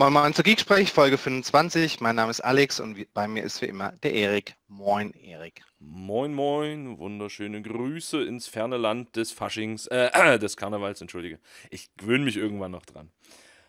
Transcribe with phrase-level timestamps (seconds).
[0.00, 2.00] Moin Moin zur Geeksprech, Folge 25.
[2.00, 4.54] Mein Name ist Alex und bei mir ist wie immer der Erik.
[4.68, 5.62] Moin, Erik.
[5.80, 11.40] Moin Moin, wunderschöne Grüße ins ferne Land des Faschings, äh, des Karnevals, entschuldige.
[11.70, 13.10] Ich gewöhne mich irgendwann noch dran.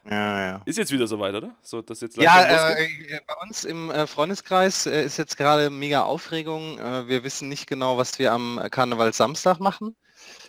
[0.07, 0.61] Ja, ja.
[0.65, 1.55] Ist jetzt wieder soweit, oder?
[1.63, 2.87] So, das jetzt ja, äh,
[3.25, 6.77] bei uns im äh, Freundeskreis äh, ist jetzt gerade mega Aufregung.
[6.77, 9.95] Äh, wir wissen nicht genau, was wir am Karneval Samstag machen.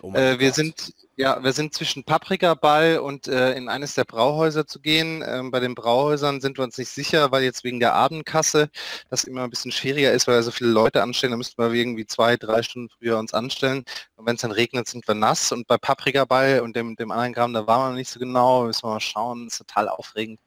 [0.03, 4.67] Oh äh, wir sind ja, wir sind zwischen Paprikaball und äh, in eines der Brauhäuser
[4.67, 5.23] zu gehen.
[5.27, 8.71] Ähm, bei den Brauhäusern sind wir uns nicht sicher, weil jetzt wegen der Abendkasse
[9.11, 11.33] das immer ein bisschen schwieriger ist, weil wir so viele Leute anstellen.
[11.33, 13.85] Da müssten wir irgendwie zwei, drei Stunden früher uns anstellen.
[14.17, 15.53] Und wenn es dann regnet, sind wir nass.
[15.53, 18.65] Und bei Paprikaball und dem, dem anderen Gramm, da waren wir noch nicht so genau.
[18.65, 19.45] Müssen wir mal schauen.
[19.45, 20.41] Das ist total aufregend.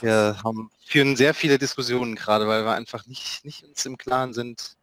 [0.00, 4.32] Wir haben, führen sehr viele Diskussionen gerade, weil wir einfach nicht, nicht uns im Klaren
[4.32, 4.76] sind,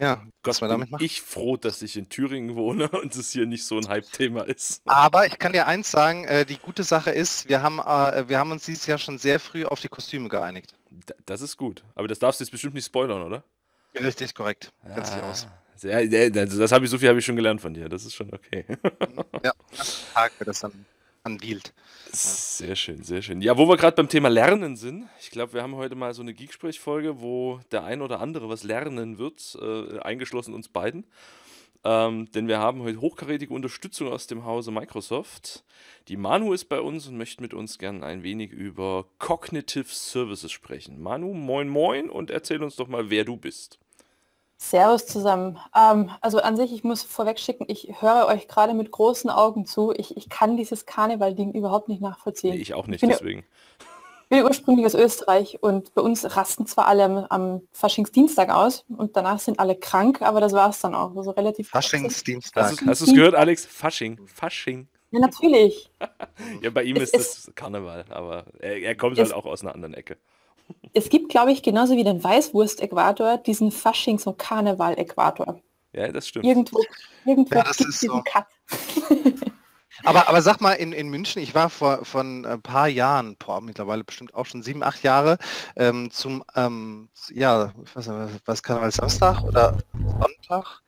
[0.00, 1.02] ja, was man damit macht.
[1.02, 4.82] Ich froh, dass ich in Thüringen wohne und es hier nicht so ein Hype-Thema ist.
[4.86, 8.38] Aber ich kann dir eins sagen, äh, die gute Sache ist, wir haben, äh, wir
[8.38, 10.74] haben uns dieses Jahr schon sehr früh auf die Kostüme geeinigt.
[11.26, 11.84] Das ist gut.
[11.94, 13.44] Aber das darfst du jetzt bestimmt nicht spoilern, oder?
[13.94, 14.72] Richtig, korrekt.
[14.84, 15.46] Ganz ah, aus.
[15.76, 17.88] Sehr, das, das habe ich so viel habe ich schon gelernt von dir.
[17.88, 18.64] Das ist schon okay.
[19.44, 19.52] ja,
[20.14, 20.86] Tag wird das dann
[21.24, 21.72] unveiled.
[22.12, 23.40] Sehr schön, sehr schön.
[23.40, 26.22] Ja, wo wir gerade beim Thema Lernen sind, ich glaube, wir haben heute mal so
[26.22, 31.06] eine Geeksprech-Folge, wo der ein oder andere was lernen wird, äh, eingeschlossen uns beiden.
[31.82, 35.64] Ähm, denn wir haben heute hochkarätige Unterstützung aus dem Hause Microsoft.
[36.08, 40.52] Die Manu ist bei uns und möchte mit uns gerne ein wenig über Cognitive Services
[40.52, 41.00] sprechen.
[41.00, 43.78] Manu, moin moin und erzähl uns doch mal, wer du bist.
[44.62, 45.58] Servus zusammen.
[45.74, 49.64] Ähm, also an sich, ich muss vorweg schicken, ich höre euch gerade mit großen Augen
[49.64, 49.92] zu.
[49.96, 52.54] Ich, ich kann dieses Karneval-Ding überhaupt nicht nachvollziehen.
[52.54, 53.42] Nee, ich auch nicht, ich deswegen.
[53.78, 58.84] Ich bin ursprünglich aus Österreich und bei uns rasten zwar alle am, am Faschingsdienstag aus
[58.96, 61.16] und danach sind alle krank, aber das war es dann auch.
[61.16, 62.76] Also relativ Faschingsdienstag.
[62.86, 63.64] Hast du es gehört, Alex?
[63.64, 64.20] Fasching.
[64.26, 64.88] Fasching.
[65.10, 65.90] Ja, natürlich.
[66.60, 69.74] ja, bei ihm es, ist das Karneval, aber er, er kommt halt auch aus einer
[69.74, 70.18] anderen Ecke.
[70.92, 75.60] Es gibt, glaube ich, genauso wie den Weißwurst-Äquator, diesen Faschings- und Karneval-Äquator.
[75.92, 76.46] Ja, das stimmt.
[76.46, 76.82] Irgendwo,
[77.24, 78.22] irgendwo ja, gibt es diesen so.
[78.24, 78.46] Cut.
[80.04, 83.60] aber, aber sag mal, in, in München, ich war vor, vor ein paar Jahren, boah,
[83.60, 85.38] mittlerweile bestimmt auch schon sieben, acht Jahre,
[85.76, 90.82] ähm, zum, ähm, ja, ich weiß nicht, was Karneval Samstag oder Sonntag?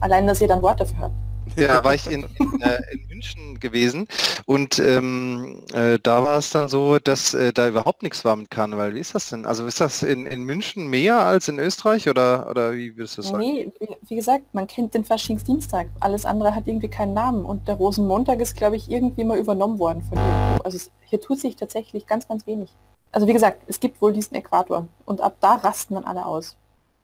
[0.00, 1.29] Allein, dass ihr dann Wort dafür habt.
[1.56, 4.06] Ja, war ich in, in, äh, in München gewesen
[4.46, 8.50] und ähm, äh, da war es dann so, dass äh, da überhaupt nichts war mit
[8.50, 8.94] Karneval.
[8.94, 9.46] Wie ist das denn?
[9.46, 13.22] Also ist das in, in München mehr als in Österreich oder, oder wie würdest du
[13.22, 13.38] sagen?
[13.38, 13.72] Nee,
[14.08, 15.88] wie, gesagt, man kennt den Faschingsdienstag.
[16.00, 19.78] Alles andere hat irgendwie keinen Namen und der Rosenmontag ist, glaube ich, irgendwie mal übernommen
[19.78, 20.62] worden von irgendwo.
[20.62, 22.70] Also es, hier tut sich tatsächlich ganz, ganz wenig.
[23.12, 26.56] Also wie gesagt, es gibt wohl diesen Äquator und ab da rasten dann alle aus.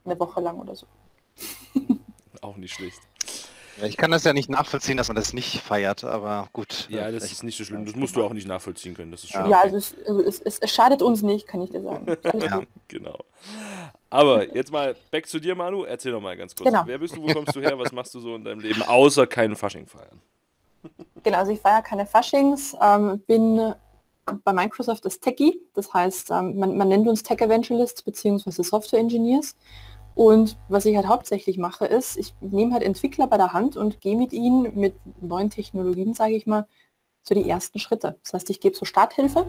[0.05, 0.87] Eine Woche lang oder so.
[2.41, 3.01] Auch nicht schlecht.
[3.83, 6.87] Ich kann das ja nicht nachvollziehen, dass man das nicht feiert, aber gut.
[6.89, 7.85] Ja, das ist nicht so schlimm.
[7.85, 9.11] Das musst du auch nicht nachvollziehen können.
[9.11, 11.71] Das ist schon ja, also es, also es, es, es, schadet uns nicht, kann ich
[11.71, 12.07] dir sagen.
[12.41, 13.19] ja, genau.
[14.09, 15.85] Aber jetzt mal back zu dir, Manu.
[15.85, 16.71] Erzähl doch mal ganz kurz.
[16.71, 16.83] Genau.
[16.87, 19.27] Wer bist du, wo kommst du her, was machst du so in deinem Leben, außer
[19.27, 20.21] keinen Fasching feiern?
[21.23, 23.75] Genau, also ich feiere keine Faschings, ähm, bin
[24.45, 28.63] bei Microsoft das Techie, das heißt, ähm, man, man, nennt uns Tech Evangelists bzw.
[28.63, 29.57] Software Engineers
[30.17, 34.01] und was ich halt hauptsächlich mache, ist, ich nehme halt Entwickler bei der Hand und
[34.01, 36.67] gehe mit ihnen mit neuen Technologien, sage ich mal,
[37.23, 38.19] so die ersten Schritte.
[38.23, 39.45] Das heißt, ich gebe so Starthilfe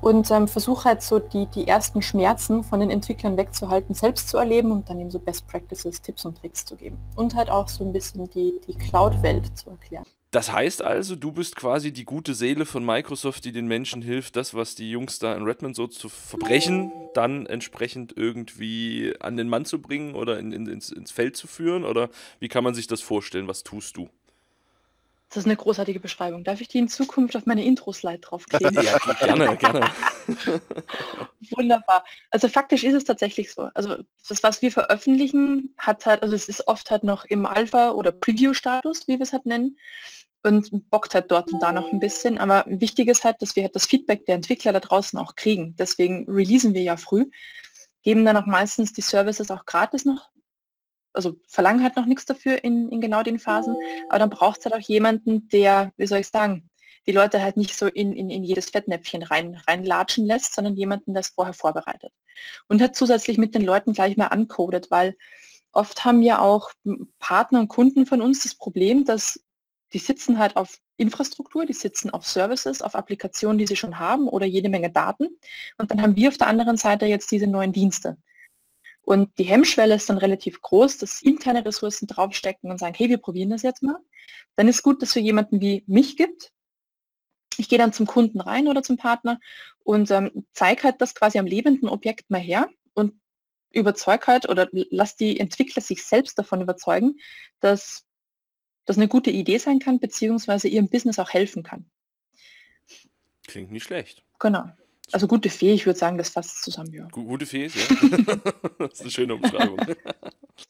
[0.00, 4.38] und ähm, versuche halt so die, die ersten Schmerzen von den Entwicklern wegzuhalten, selbst zu
[4.38, 6.98] erleben und dann eben so Best Practices, Tipps und Tricks zu geben.
[7.14, 10.06] Und halt auch so ein bisschen die, die Cloud-Welt zu erklären.
[10.32, 14.34] Das heißt also, du bist quasi die gute Seele von Microsoft, die den Menschen hilft,
[14.34, 19.50] das, was die Jungs da in Redmond so zu verbrechen, dann entsprechend irgendwie an den
[19.50, 21.84] Mann zu bringen oder in, in, ins, ins Feld zu führen?
[21.84, 22.08] Oder
[22.40, 23.46] wie kann man sich das vorstellen?
[23.46, 24.08] Was tust du?
[25.28, 26.44] Das ist eine großartige Beschreibung.
[26.44, 28.74] Darf ich die in Zukunft auf meine Intro-Slide draufkleben?
[28.82, 29.90] ja, gerne, gerne.
[31.50, 32.04] Wunderbar.
[32.30, 33.68] Also faktisch ist es tatsächlich so.
[33.74, 33.98] Also
[34.28, 38.12] das, was wir veröffentlichen, hat halt, also es ist oft halt noch im Alpha- oder
[38.12, 39.76] Preview-Status, wie wir es halt nennen
[40.42, 42.38] und bockt halt dort und da noch ein bisschen.
[42.38, 45.76] Aber wichtig ist halt, dass wir halt das Feedback der Entwickler da draußen auch kriegen.
[45.76, 47.30] Deswegen releasen wir ja früh,
[48.02, 50.30] geben dann auch meistens die Services auch gratis noch.
[51.12, 53.76] Also verlangen halt noch nichts dafür in, in genau den Phasen.
[54.08, 56.70] Aber dann braucht es halt auch jemanden, der, wie soll ich sagen,
[57.06, 61.14] die Leute halt nicht so in, in, in jedes Fettnäpfchen rein, reinlatschen lässt, sondern jemanden,
[61.14, 62.12] der es vorher vorbereitet.
[62.68, 65.16] Und hat zusätzlich mit den Leuten gleich mal ancodet, weil
[65.72, 66.70] oft haben ja auch
[67.18, 69.40] Partner und Kunden von uns das Problem, dass
[69.92, 74.28] die sitzen halt auf Infrastruktur, die sitzen auf Services, auf Applikationen, die sie schon haben
[74.28, 75.28] oder jede Menge Daten.
[75.78, 78.16] Und dann haben wir auf der anderen Seite jetzt diese neuen Dienste.
[79.02, 83.18] Und die Hemmschwelle ist dann relativ groß, dass interne Ressourcen draufstecken und sagen, hey, wir
[83.18, 83.98] probieren das jetzt mal.
[84.56, 86.52] Dann ist gut, dass wir jemanden wie mich gibt,
[87.58, 89.38] Ich gehe dann zum Kunden rein oder zum Partner
[89.84, 93.14] und ähm, zeige halt das quasi am lebenden Objekt mal her und
[93.72, 97.18] überzeug halt oder lass die Entwickler sich selbst davon überzeugen,
[97.60, 98.04] dass
[98.84, 101.86] das eine gute Idee sein kann, beziehungsweise ihrem Business auch helfen kann.
[103.46, 104.24] Klingt nicht schlecht.
[104.38, 104.64] Genau.
[105.10, 107.06] Also gute Fee, ich würde sagen, das fasst zusammen, ja.
[107.08, 108.36] Gute Fee, ja.
[108.78, 109.78] das ist eine schöne Umschreibung.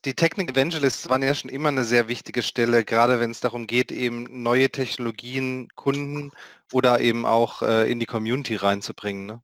[0.05, 3.67] Die Technik Evangelists waren ja schon immer eine sehr wichtige Stelle, gerade wenn es darum
[3.67, 6.33] geht, eben neue Technologien, Kunden
[6.73, 9.27] oder eben auch äh, in die Community reinzubringen.
[9.27, 9.43] Ne?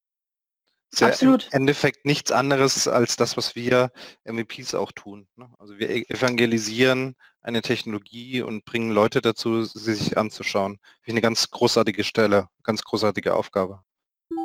[0.91, 1.45] Ist Absolut.
[1.45, 3.93] Ja Im Endeffekt nichts anderes als das, was wir
[4.25, 5.29] MVPs auch tun.
[5.37, 5.49] Ne?
[5.59, 10.79] Also wir e-, evangelisieren eine Technologie und bringen Leute dazu, sie sich anzuschauen.
[11.03, 13.83] Wie eine ganz großartige Stelle, ganz großartige Aufgabe.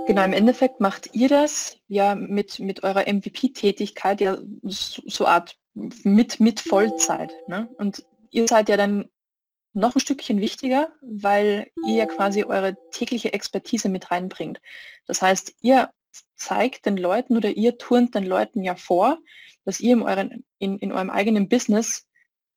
[0.07, 5.57] Genau, im Endeffekt macht ihr das ja mit, mit eurer MVP-Tätigkeit ja so, so Art
[5.73, 7.33] mit, mit Vollzeit.
[7.47, 7.69] Ne?
[7.77, 9.09] Und ihr seid ja dann
[9.73, 14.61] noch ein Stückchen wichtiger, weil ihr ja quasi eure tägliche Expertise mit reinbringt.
[15.07, 15.89] Das heißt, ihr
[16.35, 19.17] zeigt den Leuten oder ihr turnt den Leuten ja vor,
[19.65, 22.05] dass ihr in, euren, in, in eurem eigenen Business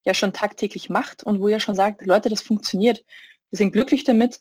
[0.06, 3.04] ja schon tagtäglich macht und wo ihr schon sagt, Leute, das funktioniert.
[3.50, 4.40] Wir sind glücklich damit,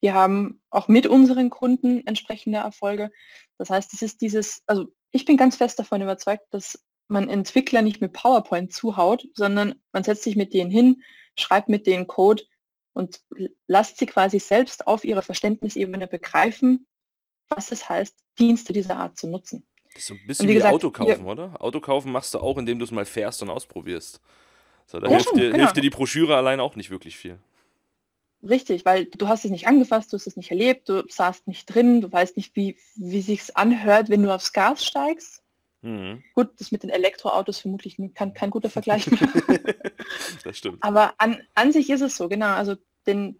[0.00, 3.10] wir haben auch mit unseren Kunden entsprechende Erfolge.
[3.56, 7.82] Das heißt, es ist dieses, also ich bin ganz fest davon überzeugt, dass man Entwickler
[7.82, 11.02] nicht mit PowerPoint zuhaut, sondern man setzt sich mit denen hin,
[11.36, 12.42] schreibt mit denen Code
[12.92, 13.22] und
[13.66, 16.86] lasst sie quasi selbst auf ihrer Verständnisebene begreifen,
[17.48, 19.66] was es heißt, Dienste dieser Art zu nutzen.
[19.94, 21.60] Das ist so ein bisschen wie, gesagt, Auto kaufen, oder?
[21.62, 24.20] Auto kaufen machst du auch, indem du es mal fährst und ausprobierst.
[24.88, 25.58] So, da ja, hilft, dir, genau.
[25.58, 27.38] hilft dir die Broschüre allein auch nicht wirklich viel.
[28.42, 31.66] Richtig, weil du hast es nicht angefasst, du hast es nicht erlebt, du saßt nicht
[31.66, 35.42] drin, du weißt nicht, wie, wie sich's anhört, wenn du aufs Gas steigst.
[35.82, 36.22] Mhm.
[36.34, 39.04] Gut, das mit den Elektroautos vermutlich kein, kein guter Vergleich
[40.44, 40.82] das stimmt.
[40.82, 42.54] Aber an, an sich ist es so, genau.
[42.54, 42.76] Also
[43.06, 43.38] den,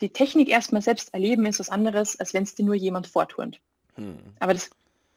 [0.00, 3.60] die Technik erstmal selbst erleben ist was anderes, als wenn es dir nur jemand vorturnt.
[3.96, 4.18] Mhm.
[4.38, 4.70] Aber das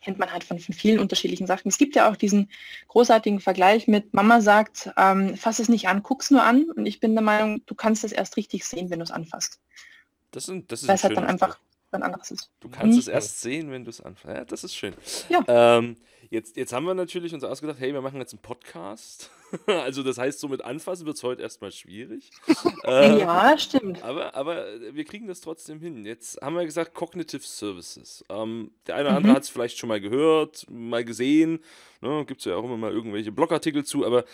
[0.08, 1.68] kennt man halt von, von, vielen unterschiedlichen Sachen.
[1.68, 2.50] Es gibt ja auch diesen
[2.88, 6.72] großartigen Vergleich mit Mama sagt, ähm, fass es nicht an, guck's nur an.
[6.72, 9.60] Und ich bin der Meinung, du kannst es erst richtig sehen, wenn du es anfasst.
[10.32, 11.60] Das, sind, das ist Weil es halt dann einfach
[11.92, 12.52] ein anderes ist.
[12.60, 13.00] Du kannst mhm.
[13.00, 14.36] es erst sehen, wenn du es anfasst.
[14.36, 14.94] Ja, das ist schön.
[15.30, 15.44] Ja.
[15.48, 15.98] Ähm,
[16.30, 19.32] Jetzt, jetzt haben wir natürlich uns ausgedacht, hey, wir machen jetzt einen Podcast.
[19.66, 22.32] also das heißt, so mit Anfassen wird es heute erstmal schwierig.
[22.86, 24.04] äh, ja, stimmt.
[24.04, 26.06] Aber, aber wir kriegen das trotzdem hin.
[26.06, 28.26] Jetzt haben wir gesagt, Cognitive Services.
[28.30, 29.36] Ähm, der eine oder andere mhm.
[29.38, 31.60] hat es vielleicht schon mal gehört, mal gesehen.
[32.02, 34.26] Ne, Gibt es ja auch immer mal irgendwelche Blogartikel zu, aber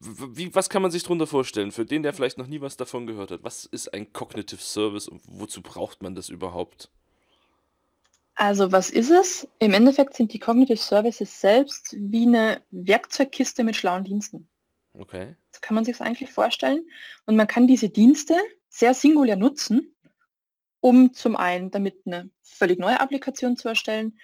[0.00, 1.72] wie, was kann man sich darunter vorstellen?
[1.72, 5.08] Für den, der vielleicht noch nie was davon gehört hat, was ist ein Cognitive Service
[5.08, 6.90] und wozu braucht man das überhaupt?
[8.34, 9.48] Also was ist es?
[9.60, 14.48] Im Endeffekt sind die Cognitive Services selbst wie eine Werkzeugkiste mit schlauen Diensten.
[14.94, 15.36] Okay.
[15.52, 16.86] So kann man sich das eigentlich vorstellen.
[17.26, 18.36] Und man kann diese Dienste
[18.68, 19.94] sehr singulär nutzen,
[20.80, 24.18] um zum einen damit eine völlig neue Applikation zu erstellen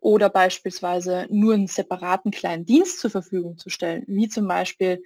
[0.00, 5.02] oder beispielsweise nur einen separaten kleinen Dienst zur Verfügung zu stellen, wie zum Beispiel,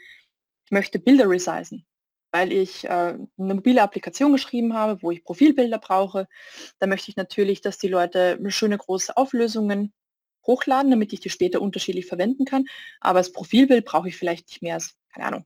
[0.65, 1.87] ich möchte Bilder resizen
[2.33, 6.27] weil ich äh, eine mobile Applikation geschrieben habe, wo ich Profilbilder brauche.
[6.79, 9.93] Da möchte ich natürlich, dass die Leute schöne große Auflösungen
[10.47, 12.65] hochladen, damit ich die später unterschiedlich verwenden kann.
[13.01, 15.45] Aber das Profilbild brauche ich vielleicht nicht mehr als, keine Ahnung,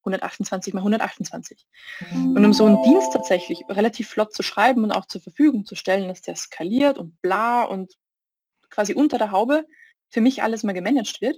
[0.00, 1.66] 128 mal 128.
[2.12, 5.74] Und um so einen Dienst tatsächlich relativ flott zu schreiben und auch zur Verfügung zu
[5.74, 7.94] stellen, dass der skaliert und bla und
[8.70, 9.66] quasi unter der Haube
[10.08, 11.36] für mich alles mal gemanagt wird,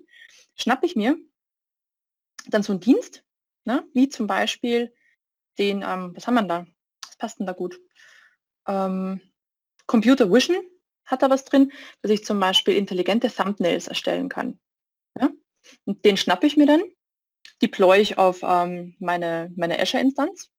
[0.55, 1.17] schnappe ich mir
[2.47, 3.25] dann so einen Dienst,
[3.69, 3.87] Ne?
[3.93, 4.95] Wie zum Beispiel
[5.59, 6.67] den, ähm, was haben wir da?
[7.07, 7.79] Was passt denn da gut?
[8.67, 9.21] Ähm,
[9.87, 10.57] Computer Vision
[11.05, 14.59] hat da was drin, dass ich zum Beispiel intelligente Thumbnails erstellen kann.
[15.21, 15.29] Ja?
[15.85, 16.83] Und den schnappe ich mir dann,
[17.61, 20.51] deploy ich auf ähm, meine, meine Azure-Instanz,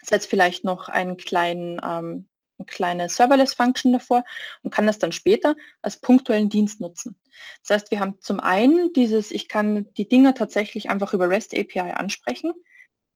[0.00, 4.24] setze vielleicht noch einen kleinen, ähm, eine kleine Serverless-Function davor
[4.62, 7.16] und kann das dann später als punktuellen Dienst nutzen.
[7.62, 11.54] Das heißt, wir haben zum einen dieses, ich kann die Dinge tatsächlich einfach über REST
[11.56, 12.52] API ansprechen,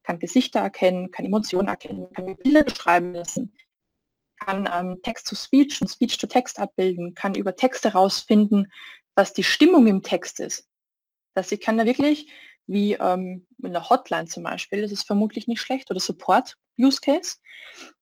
[0.03, 3.55] kann Gesichter erkennen, kann Emotionen erkennen, kann Bilder beschreiben lassen,
[4.39, 8.73] kann ähm, Text-to-Speech und Speech-to-Text abbilden, kann über Texte herausfinden,
[9.15, 10.69] was die Stimmung im Text ist.
[11.35, 12.31] Dass ich kann da wirklich,
[12.69, 17.39] wie ähm, in der Hotline zum Beispiel, das ist vermutlich nicht schlecht, oder Support-Use-Case,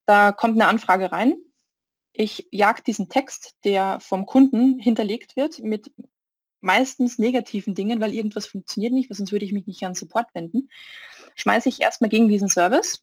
[0.05, 1.37] da kommt eine Anfrage rein,
[2.13, 5.93] ich jag diesen Text, der vom Kunden hinterlegt wird, mit
[6.61, 10.35] meistens negativen Dingen, weil irgendwas funktioniert nicht, weil sonst würde ich mich nicht an Support
[10.35, 10.69] wenden,
[11.37, 13.03] schmeiße ich erstmal gegen diesen Service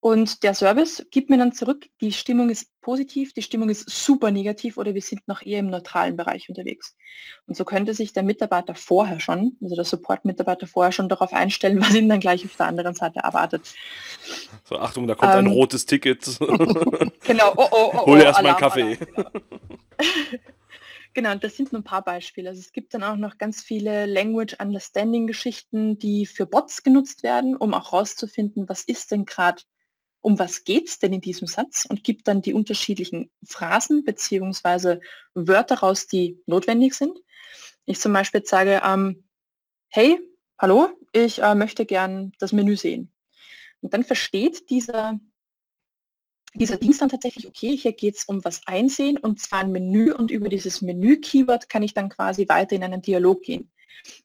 [0.00, 4.30] Und der Service gibt mir dann zurück, die Stimmung ist positiv, die Stimmung ist super
[4.30, 6.94] negativ oder wir sind noch eher im neutralen Bereich unterwegs.
[7.46, 11.80] Und so könnte sich der Mitarbeiter vorher schon, also der Support-Mitarbeiter vorher schon darauf einstellen,
[11.80, 13.74] was ihn dann gleich auf der anderen Seite erwartet.
[14.64, 16.24] So, Achtung, da kommt ähm, ein rotes Ticket.
[17.24, 18.82] genau, oh, oh, oh, Hol erst mal einen Kaffee.
[18.82, 19.30] Alarm, genau.
[21.16, 22.50] Genau, das sind nur ein paar Beispiele.
[22.50, 27.22] Also es gibt dann auch noch ganz viele Language Understanding Geschichten, die für Bots genutzt
[27.22, 29.62] werden, um auch herauszufinden, was ist denn gerade
[30.26, 34.98] um was geht es denn in diesem Satz und gibt dann die unterschiedlichen Phrasen bzw.
[35.34, 37.16] Wörter raus, die notwendig sind.
[37.84, 39.28] Ich zum Beispiel sage, ähm,
[39.86, 40.18] hey,
[40.58, 43.14] hallo, ich äh, möchte gern das Menü sehen.
[43.82, 45.20] Und dann versteht dieser,
[46.54, 50.12] dieser Dienst dann tatsächlich, okay, hier geht es um was einsehen und zwar ein Menü
[50.12, 53.70] und über dieses Menü-Keyword kann ich dann quasi weiter in einen Dialog gehen.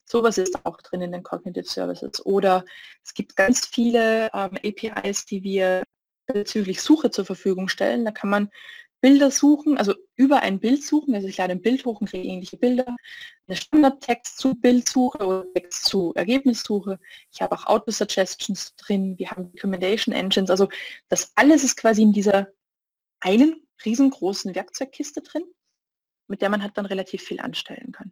[0.05, 2.25] Sowas ist auch drin in den Cognitive Services.
[2.25, 2.65] Oder
[3.03, 5.83] es gibt ganz viele ähm, APIs, die wir
[6.27, 8.05] bezüglich Suche zur Verfügung stellen.
[8.05, 8.49] Da kann man
[9.01, 12.27] Bilder suchen, also über ein Bild suchen, also ich lade ein Bild hoch und kriege
[12.27, 12.95] ähnliche Bilder,
[13.47, 16.99] eine Standardtext zu Bildsuche oder Text zu Ergebnissuche.
[17.33, 20.69] Ich habe auch Auto-Suggestions drin, wir haben Recommendation Engines, also
[21.09, 22.49] das alles ist quasi in dieser
[23.19, 25.43] einen riesengroßen Werkzeugkiste drin,
[26.27, 28.11] mit der man halt dann relativ viel anstellen kann.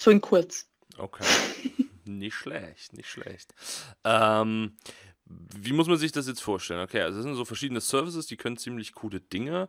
[0.00, 0.66] So in kurz.
[0.96, 1.24] Okay.
[2.06, 3.52] nicht schlecht, nicht schlecht.
[4.02, 4.72] Ähm,
[5.26, 6.80] wie muss man sich das jetzt vorstellen?
[6.80, 9.68] Okay, also das sind so verschiedene Services, die können ziemlich coole Dinge.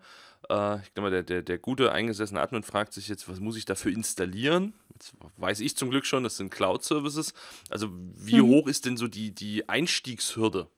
[0.49, 3.57] Äh, ich glaube mal, der, der, der gute eingesessene Admin fragt sich jetzt, was muss
[3.57, 4.73] ich dafür installieren?
[4.93, 7.33] Jetzt weiß ich zum Glück schon, das sind Cloud-Services.
[7.69, 8.47] Also wie mhm.
[8.47, 10.69] hoch ist denn so die, die Einstiegshürde?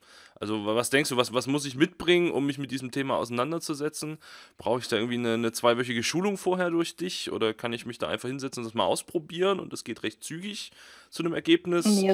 [0.43, 4.17] Also was denkst du, was, was muss ich mitbringen, um mich mit diesem Thema auseinanderzusetzen?
[4.57, 7.97] Brauche ich da irgendwie eine, eine zweiwöchige Schulung vorher durch dich oder kann ich mich
[7.97, 10.73] da einfach hinsetzen und das mal ausprobieren und das geht recht zügig
[11.09, 11.85] zu einem Ergebnis?
[11.85, 12.13] Nee,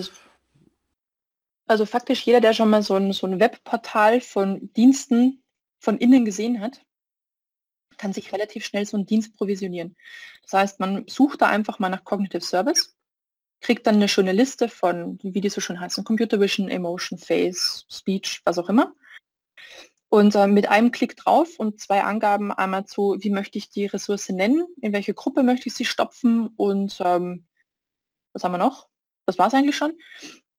[1.65, 5.41] also, faktisch jeder, der schon mal so ein, so ein Webportal von Diensten
[5.79, 6.85] von innen gesehen hat,
[7.97, 9.95] kann sich relativ schnell so einen Dienst provisionieren.
[10.43, 12.95] Das heißt, man sucht da einfach mal nach Cognitive Service
[13.61, 17.85] kriegt dann eine schöne Liste von, wie die so schon heißen, Computer Vision, Emotion, Face,
[17.89, 18.93] Speech, was auch immer.
[20.09, 23.85] Und äh, mit einem Klick drauf und zwei Angaben einmal zu, wie möchte ich die
[23.85, 27.45] Ressource nennen, in welche Gruppe möchte ich sie stopfen und ähm,
[28.33, 28.87] was haben wir noch?
[29.25, 29.93] Das war es eigentlich schon.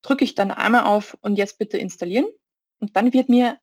[0.02, 2.26] Drücke ich dann einmal auf und jetzt bitte installieren.
[2.78, 3.58] Und dann wird mir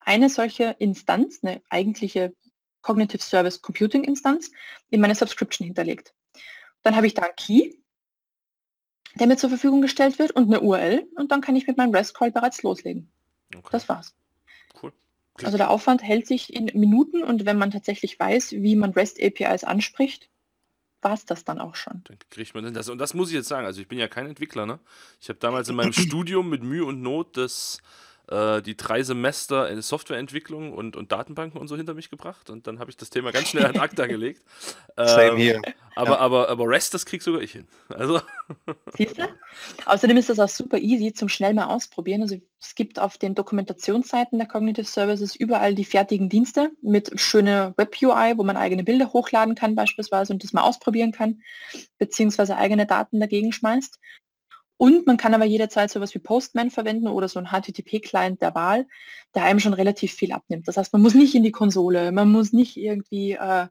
[0.00, 2.34] eine solche Instanz, eine eigentliche
[2.80, 4.50] Cognitive Service Computing Instanz,
[4.88, 6.14] in meine Subscription hinterlegt.
[6.82, 7.72] Dann habe ich da einen Key,
[9.18, 11.94] der mir zur Verfügung gestellt wird und eine URL und dann kann ich mit meinem
[11.94, 13.08] REST-Call bereits loslegen.
[13.54, 13.68] Okay.
[13.72, 14.14] Das war's.
[14.82, 14.92] Cool.
[15.42, 19.64] Also der Aufwand hält sich in Minuten und wenn man tatsächlich weiß, wie man REST-APIs
[19.64, 20.28] anspricht,
[21.02, 22.02] war es das dann auch schon.
[22.04, 22.88] Dann kriegt man das.
[22.88, 24.80] Und das muss ich jetzt sagen, also ich bin ja kein Entwickler, ne?
[25.20, 27.80] Ich habe damals in meinem Studium mit Mühe und Not das
[28.28, 32.66] äh, die drei Semester in Softwareentwicklung und, und Datenbanken und so hinter mich gebracht und
[32.66, 34.42] dann habe ich das Thema ganz schnell an ACTA gelegt.
[34.96, 35.56] Same hier.
[35.56, 35.62] Ähm,
[35.94, 36.18] aber, ja.
[36.18, 37.66] aber, aber REST, das krieg sogar ich hin.
[37.88, 38.20] Also.
[38.96, 39.28] Siehst du?
[39.86, 42.22] Außerdem ist das auch super easy zum schnell mal ausprobieren.
[42.22, 47.74] Also es gibt auf den Dokumentationsseiten der Cognitive Services überall die fertigen Dienste mit schöner
[47.76, 51.42] Web-UI, wo man eigene Bilder hochladen kann beispielsweise und das mal ausprobieren kann,
[51.98, 53.98] beziehungsweise eigene Daten dagegen schmeißt.
[54.78, 58.86] Und man kann aber jederzeit sowas wie Postman verwenden oder so ein HTTP-Client der Wahl,
[59.34, 60.68] der einem schon relativ viel abnimmt.
[60.68, 63.68] Das heißt, man muss nicht in die Konsole, man muss nicht irgendwie äh,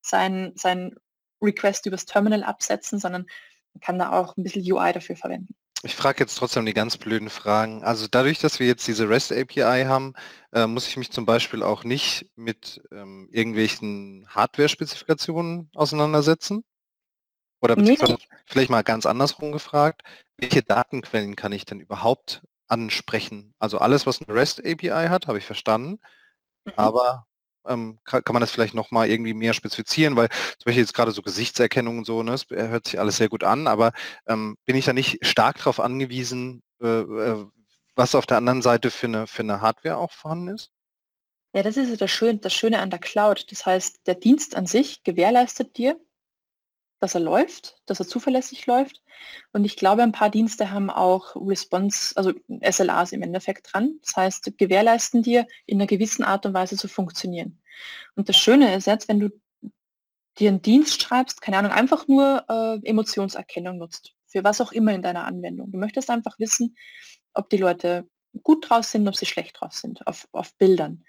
[0.00, 0.94] sein, sein
[1.42, 3.26] Request übers Terminal absetzen, sondern
[3.74, 5.54] man kann da auch ein bisschen UI dafür verwenden.
[5.82, 7.82] Ich frage jetzt trotzdem die ganz blöden Fragen.
[7.84, 10.12] Also dadurch, dass wir jetzt diese REST API haben,
[10.52, 16.64] äh, muss ich mich zum Beispiel auch nicht mit ähm, irgendwelchen Hardware-Spezifikationen auseinandersetzen?
[17.60, 17.98] Oder nee.
[18.46, 20.02] vielleicht mal ganz andersrum gefragt,
[20.38, 23.54] welche Datenquellen kann ich denn überhaupt ansprechen?
[23.58, 26.00] Also alles, was eine REST API hat, habe ich verstanden.
[26.64, 26.72] Mhm.
[26.76, 27.26] Aber
[27.66, 30.94] ähm, kann, kann, man das vielleicht noch mal irgendwie mehr spezifizieren, weil zum Beispiel jetzt
[30.94, 33.92] gerade so Gesichtserkennung und so, ne, das hört sich alles sehr gut an, aber
[34.26, 37.46] ähm, bin ich da nicht stark darauf angewiesen, äh, äh,
[37.96, 40.70] was auf der anderen Seite für eine, für eine Hardware auch vorhanden ist?
[41.52, 43.50] Ja, das ist das Schöne, das Schöne an der Cloud.
[43.50, 46.00] Das heißt, der Dienst an sich gewährleistet dir,
[47.00, 49.02] dass er läuft, dass er zuverlässig läuft.
[49.52, 53.98] Und ich glaube, ein paar Dienste haben auch Response, also SLAs im Endeffekt dran.
[54.04, 57.60] Das heißt, gewährleisten dir in einer gewissen Art und Weise zu funktionieren.
[58.14, 59.30] Und das Schöne ist jetzt, wenn du
[60.38, 64.92] dir einen Dienst schreibst, keine Ahnung, einfach nur äh, Emotionserkennung nutzt, für was auch immer
[64.92, 65.72] in deiner Anwendung.
[65.72, 66.76] Du möchtest einfach wissen,
[67.32, 68.06] ob die Leute
[68.42, 71.04] gut drauf sind, ob sie schlecht drauf sind, auf, auf Bildern.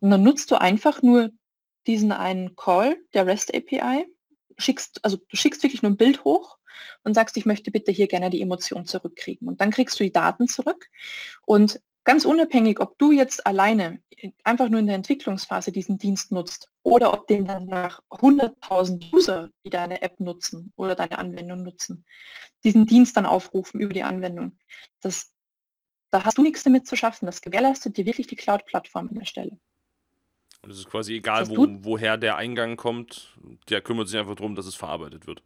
[0.00, 1.30] Und dann nutzt du einfach nur
[1.86, 4.06] diesen einen Call der REST API
[4.58, 6.58] schickst, also du schickst wirklich nur ein Bild hoch
[7.04, 9.48] und sagst, ich möchte bitte hier gerne die Emotion zurückkriegen.
[9.48, 10.88] Und dann kriegst du die Daten zurück
[11.46, 14.00] und ganz unabhängig, ob du jetzt alleine
[14.44, 19.50] einfach nur in der Entwicklungsphase diesen Dienst nutzt oder ob den dann nach 100.000 User,
[19.64, 22.06] die deine App nutzen oder deine Anwendung nutzen,
[22.64, 24.56] diesen Dienst dann aufrufen über die Anwendung.
[25.00, 25.32] Das,
[26.10, 27.26] da hast du nichts damit zu schaffen.
[27.26, 29.58] Das gewährleistet dir wirklich die Cloud-Plattform an der Stelle.
[30.66, 34.56] Und es ist quasi egal, wo, woher der Eingang kommt, der kümmert sich einfach darum,
[34.56, 35.44] dass es verarbeitet wird.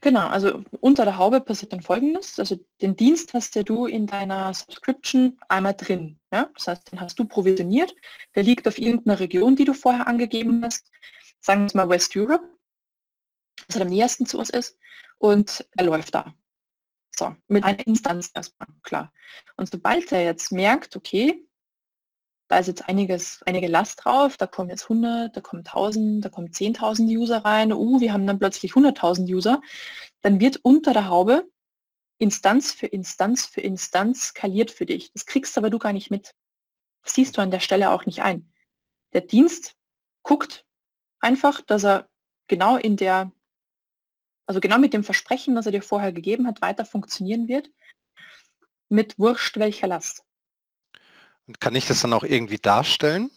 [0.00, 2.40] Genau, also unter der Haube passiert dann folgendes.
[2.40, 6.18] Also den Dienst hast ja du in deiner Subscription einmal drin.
[6.32, 6.50] Ja?
[6.56, 7.94] Das heißt, den hast du provisioniert.
[8.34, 10.90] Der liegt auf irgendeiner Region, die du vorher angegeben hast.
[11.40, 12.48] Sagen wir es mal West Europe,
[13.68, 14.76] was halt am nähersten zu uns ist.
[15.18, 16.34] Und er läuft da.
[17.16, 19.12] So, mit einer Instanz erstmal, klar.
[19.56, 21.46] Und sobald er jetzt merkt, okay,
[22.50, 26.28] da ist jetzt einiges, einige Last drauf, da kommen jetzt 100, da kommen 1000, da
[26.30, 29.62] kommen 10.000 User rein, uh, wir haben dann plötzlich 100.000 User,
[30.20, 31.48] dann wird unter der Haube
[32.18, 35.12] Instanz für Instanz für Instanz skaliert für dich.
[35.12, 36.34] Das kriegst aber du gar nicht mit.
[37.04, 38.52] Das siehst du an der Stelle auch nicht ein.
[39.12, 39.76] Der Dienst
[40.24, 40.66] guckt
[41.20, 42.08] einfach, dass er
[42.48, 43.30] genau in der,
[44.46, 47.70] also genau mit dem Versprechen, das er dir vorher gegeben hat, weiter funktionieren wird,
[48.88, 50.24] mit wurscht welcher Last.
[51.58, 53.30] Kann ich das dann auch irgendwie darstellen?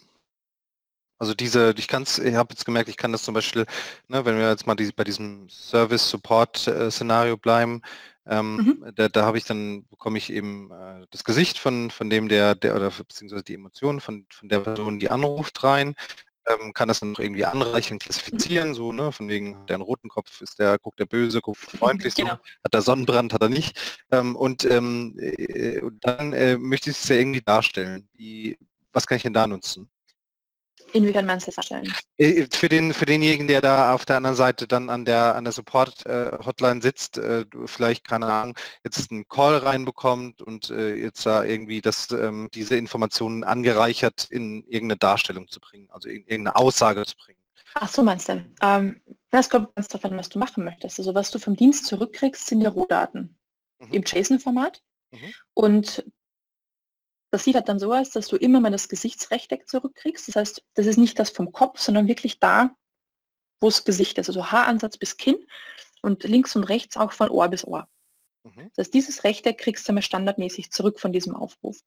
[1.17, 3.65] Also diese, ich kann es, ich habe jetzt gemerkt, ich kann das zum Beispiel,
[4.09, 7.81] ne, wenn wir jetzt mal die, bei diesem Service-Support-Szenario bleiben,
[8.25, 8.91] ähm, mhm.
[8.95, 12.55] da, da habe ich dann, bekomme ich eben äh, das Gesicht von, von dem, der,
[12.55, 15.95] der oder beziehungsweise die Emotionen von, von der Person, die anruft rein
[16.47, 20.09] ähm, kann das dann noch irgendwie anreichen, klassifizieren, so, ne, von wegen, der einen roten
[20.09, 22.31] Kopf ist der, guckt der böse, guckt freundlich, genau.
[22.31, 23.79] so, hat er Sonnenbrand, hat er nicht.
[24.11, 28.07] Ähm, und, ähm, äh, und dann äh, möchte ich es ja irgendwie darstellen.
[28.13, 28.57] Wie,
[28.91, 29.89] was kann ich denn da nutzen?
[30.93, 31.91] Inwiefern meinst du das darstellen?
[32.17, 35.43] Äh, für, den, für denjenigen, der da auf der anderen Seite dann an der, an
[35.43, 41.25] der Support-Hotline äh, sitzt, äh, vielleicht, keine Ahnung, jetzt einen Call reinbekommt und äh, jetzt
[41.25, 46.55] da irgendwie das, ähm, diese Informationen angereichert in irgendeine Darstellung zu bringen, also in irgendeine
[46.55, 47.39] Aussage zu bringen.
[47.75, 48.45] Ach so meinst du.
[48.61, 50.99] Ähm, das kommt ganz davon, was du machen möchtest.
[50.99, 53.35] Also was du vom Dienst zurückkriegst, sind ja Rohdaten
[53.79, 53.93] mhm.
[53.93, 54.83] im JSON-Format.
[55.11, 55.33] Mhm.
[55.55, 56.05] Und
[57.33, 60.27] das sieht halt dann so aus, dass du immer mal das Gesichtsrechteck zurückkriegst.
[60.27, 62.75] Das heißt, das ist nicht das vom Kopf, sondern wirklich da,
[63.59, 64.29] wo das Gesicht ist.
[64.29, 65.37] Also Haaransatz bis Kinn
[66.03, 67.87] und links und rechts auch von Ohr bis Ohr.
[68.43, 68.69] Mhm.
[68.75, 71.79] Das heißt, dieses Rechteck kriegst du mal standardmäßig zurück von diesem Aufruf.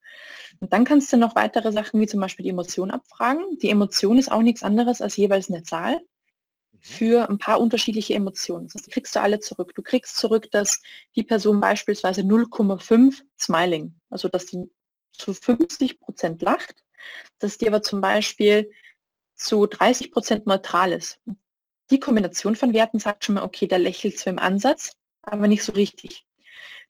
[0.59, 3.45] Und dann kannst du noch weitere Sachen wie zum Beispiel die Emotion abfragen.
[3.63, 6.79] Die Emotion ist auch nichts anderes als jeweils eine Zahl mhm.
[6.81, 8.67] für ein paar unterschiedliche Emotionen.
[8.67, 9.77] Das heißt, die kriegst du alle zurück.
[9.77, 10.83] Du kriegst zurück, dass
[11.15, 14.69] die Person beispielsweise 0,5 Smiling, also dass die
[15.17, 16.85] zu 50 Prozent lacht,
[17.39, 18.71] dass die aber zum Beispiel
[19.35, 21.21] zu 30 Prozent neutral ist.
[21.91, 25.63] Die Kombination von Werten sagt schon mal, okay, der lächelt zwar im Ansatz, aber nicht
[25.63, 26.27] so richtig.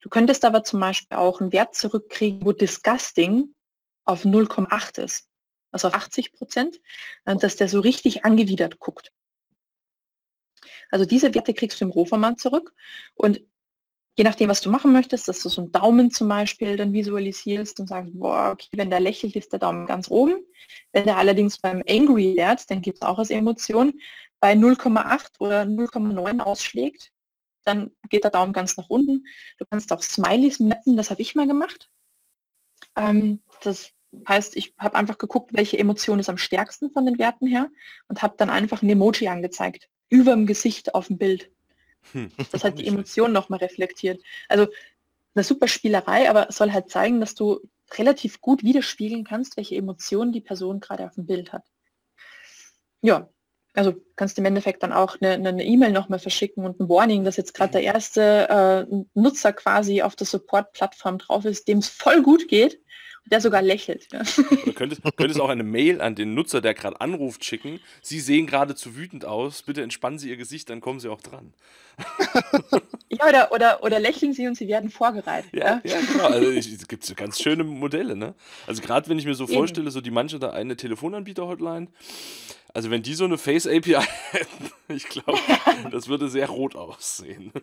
[0.00, 3.54] Du könntest aber zum Beispiel auch einen Wert zurückkriegen, wo Disgusting
[4.04, 5.28] auf 0,8 ist,
[5.72, 6.80] also auf 80 Prozent,
[7.24, 9.12] dass der so richtig angewidert guckt.
[10.90, 12.72] Also diese Werte kriegst du im Rohformat zurück
[13.14, 13.40] und
[14.16, 17.78] je nachdem, was du machen möchtest, dass du so einen Daumen zum Beispiel dann visualisierst
[17.80, 20.36] und sagst, boah, okay, wenn der lächelt, ist der Daumen ganz oben.
[20.92, 24.00] Wenn der allerdings beim Angry Wert, dann gibt es auch als Emotion,
[24.40, 27.12] bei 0,8 oder 0,9 ausschlägt,
[27.64, 29.24] dann geht der Daumen ganz nach unten.
[29.58, 31.90] Du kannst auch Smileys mappen, das habe ich mal gemacht.
[32.96, 33.90] Ähm, das
[34.28, 37.70] heißt, ich habe einfach geguckt, welche Emotion ist am stärksten von den Werten her
[38.08, 41.50] und habe dann einfach ein Emoji angezeigt, über dem Gesicht auf dem Bild.
[42.12, 42.30] Hm.
[42.52, 44.22] Das hat die Emotion nochmal reflektiert.
[44.48, 44.68] Also
[45.34, 47.60] eine super Spielerei, aber soll halt zeigen, dass du
[47.94, 51.64] relativ gut widerspiegeln kannst, welche Emotionen die Person gerade auf dem Bild hat.
[53.02, 53.28] Ja,
[53.74, 57.24] also kannst du im Endeffekt dann auch eine E-Mail e nochmal verschicken und ein Warning,
[57.24, 61.88] dass jetzt gerade der erste äh, Nutzer quasi auf der Support-Plattform drauf ist, dem es
[61.88, 62.80] voll gut geht
[63.26, 64.08] der sogar lächelt.
[64.12, 64.22] Ja.
[64.64, 67.80] Du könntest, könntest auch eine Mail an den Nutzer, der gerade anruft, schicken.
[68.00, 69.62] Sie sehen gerade zu wütend aus.
[69.62, 71.52] Bitte entspannen Sie Ihr Gesicht, dann kommen Sie auch dran.
[73.08, 75.50] Ja, oder, oder, oder lächeln Sie und Sie werden vorgereitet.
[75.52, 76.26] Ja, ja, ja genau.
[76.26, 78.16] Also es gibt so ganz schöne Modelle.
[78.16, 78.34] Ne?
[78.66, 79.54] Also gerade wenn ich mir so Eben.
[79.54, 81.88] vorstelle, so die manche da eine Telefonanbieter-Hotline,
[82.74, 83.96] also wenn die so eine Face-API
[84.32, 85.38] hätten, ich glaube,
[85.90, 87.52] das würde sehr rot aussehen.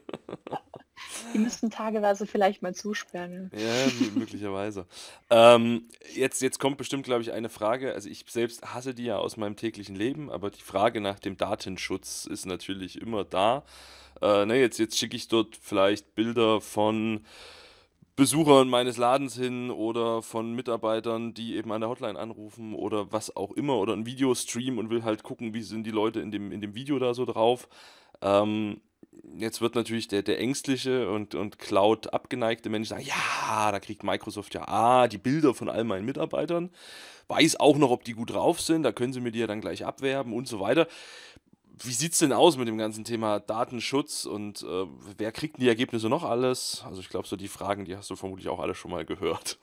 [1.33, 3.51] Die müssten tageweise vielleicht mal zusperren.
[3.53, 4.85] Ja, möglicherweise.
[5.29, 7.93] ähm, jetzt, jetzt kommt bestimmt, glaube ich, eine Frage.
[7.93, 11.37] Also ich selbst hasse die ja aus meinem täglichen Leben, aber die Frage nach dem
[11.37, 13.63] Datenschutz ist natürlich immer da.
[14.21, 17.25] Äh, ne, jetzt jetzt schicke ich dort vielleicht Bilder von
[18.15, 23.35] Besuchern meines Ladens hin oder von Mitarbeitern, die eben an der Hotline anrufen oder was
[23.35, 26.29] auch immer oder ein Video streamen und will halt gucken, wie sind die Leute in
[26.29, 27.67] dem, in dem Video da so drauf.
[28.23, 28.81] Ähm,
[29.37, 34.03] jetzt wird natürlich der, der ängstliche und, und Cloud abgeneigte Mensch sagen, ja, da kriegt
[34.03, 36.71] Microsoft ja ah, die Bilder von all meinen Mitarbeitern,
[37.27, 39.61] weiß auch noch, ob die gut drauf sind, da können sie mir die ja dann
[39.61, 40.87] gleich abwerben und so weiter.
[41.83, 44.85] Wie sieht es denn aus mit dem ganzen Thema Datenschutz und äh,
[45.17, 46.83] wer kriegt die Ergebnisse noch alles?
[46.87, 49.57] Also ich glaube, so die Fragen, die hast du vermutlich auch alle schon mal gehört.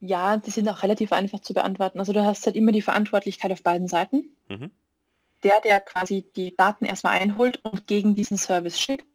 [0.00, 2.00] Ja, die sind auch relativ einfach zu beantworten.
[2.00, 4.34] Also du hast halt immer die Verantwortlichkeit auf beiden Seiten.
[4.48, 4.72] Mhm
[5.42, 9.06] der, der quasi die Daten erstmal einholt und gegen diesen Service schickt,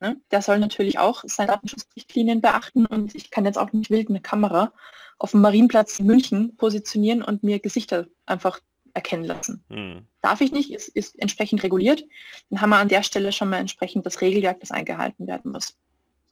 [0.00, 4.08] ne, der soll natürlich auch seine Datenschutzrichtlinien beachten und ich kann jetzt auch nicht wild
[4.08, 4.72] eine Kamera
[5.18, 8.60] auf dem Marienplatz in München positionieren und mir Gesichter einfach
[8.92, 9.62] erkennen lassen.
[9.68, 10.06] Hm.
[10.22, 12.04] Darf ich nicht, ist, ist entsprechend reguliert.
[12.50, 15.76] Dann haben wir an der Stelle schon mal entsprechend das Regelwerk, das eingehalten werden muss.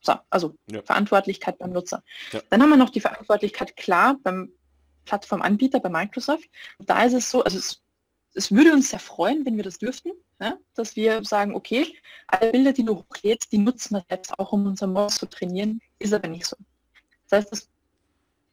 [0.01, 0.81] So, also ja.
[0.83, 2.03] Verantwortlichkeit beim Nutzer.
[2.31, 2.41] Ja.
[2.49, 4.51] Dann haben wir noch die Verantwortlichkeit klar beim
[5.05, 6.49] Plattformanbieter, bei Microsoft.
[6.79, 7.81] Da ist es so, also es
[8.35, 11.95] es würde uns sehr freuen, wenn wir das dürften, ja, dass wir sagen, okay,
[12.27, 15.81] alle Bilder, die du hochlädst, die nutzen wir selbst auch, um unser Mod zu trainieren,
[15.99, 16.57] ist aber nicht so.
[17.29, 17.69] Das heißt, dass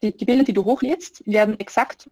[0.03, 2.09] die, die Bilder, die du hochlädst, werden exakt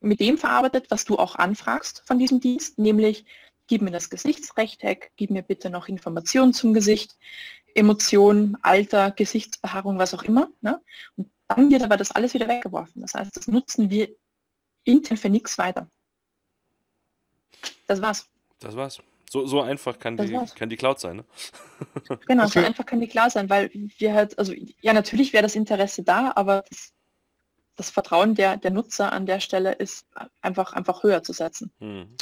[0.00, 3.24] mit dem verarbeitet, was du auch anfragst von diesem Dienst, nämlich
[3.66, 7.16] gib mir das Gesichtsrechteck, gib mir bitte noch Informationen zum Gesicht,
[7.74, 10.50] Emotionen, Alter, Gesichtsbehaarung, was auch immer.
[10.60, 10.80] Ne?
[11.16, 13.00] Und dann wird aber das alles wieder weggeworfen.
[13.00, 14.14] Das heißt, das nutzen wir
[14.84, 15.90] intern für nichts weiter.
[17.86, 18.26] Das war's.
[18.60, 19.00] Das war's.
[19.30, 21.24] So, so einfach kann die, kann die Cloud sein, ne?
[22.28, 25.56] Genau, so einfach kann die Cloud sein, weil wir halt, also ja, natürlich wäre das
[25.56, 26.92] Interesse da, aber das,
[27.74, 30.06] das, Vertrauen der, der Nutzer an der Stelle ist
[30.40, 31.72] einfach, einfach höher zu setzen.
[31.80, 32.16] Hm.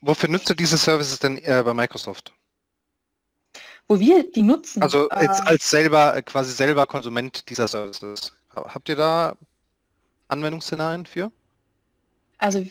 [0.00, 2.32] Wofür nutzt du diese Services denn äh, bei Microsoft?
[3.88, 4.82] Wo wir die nutzen?
[4.82, 8.36] Also jetzt äh, als selber, quasi selber Konsument dieser Services.
[8.54, 9.36] Habt ihr da
[10.28, 11.32] Anwendungsszenarien für?
[12.36, 12.64] Also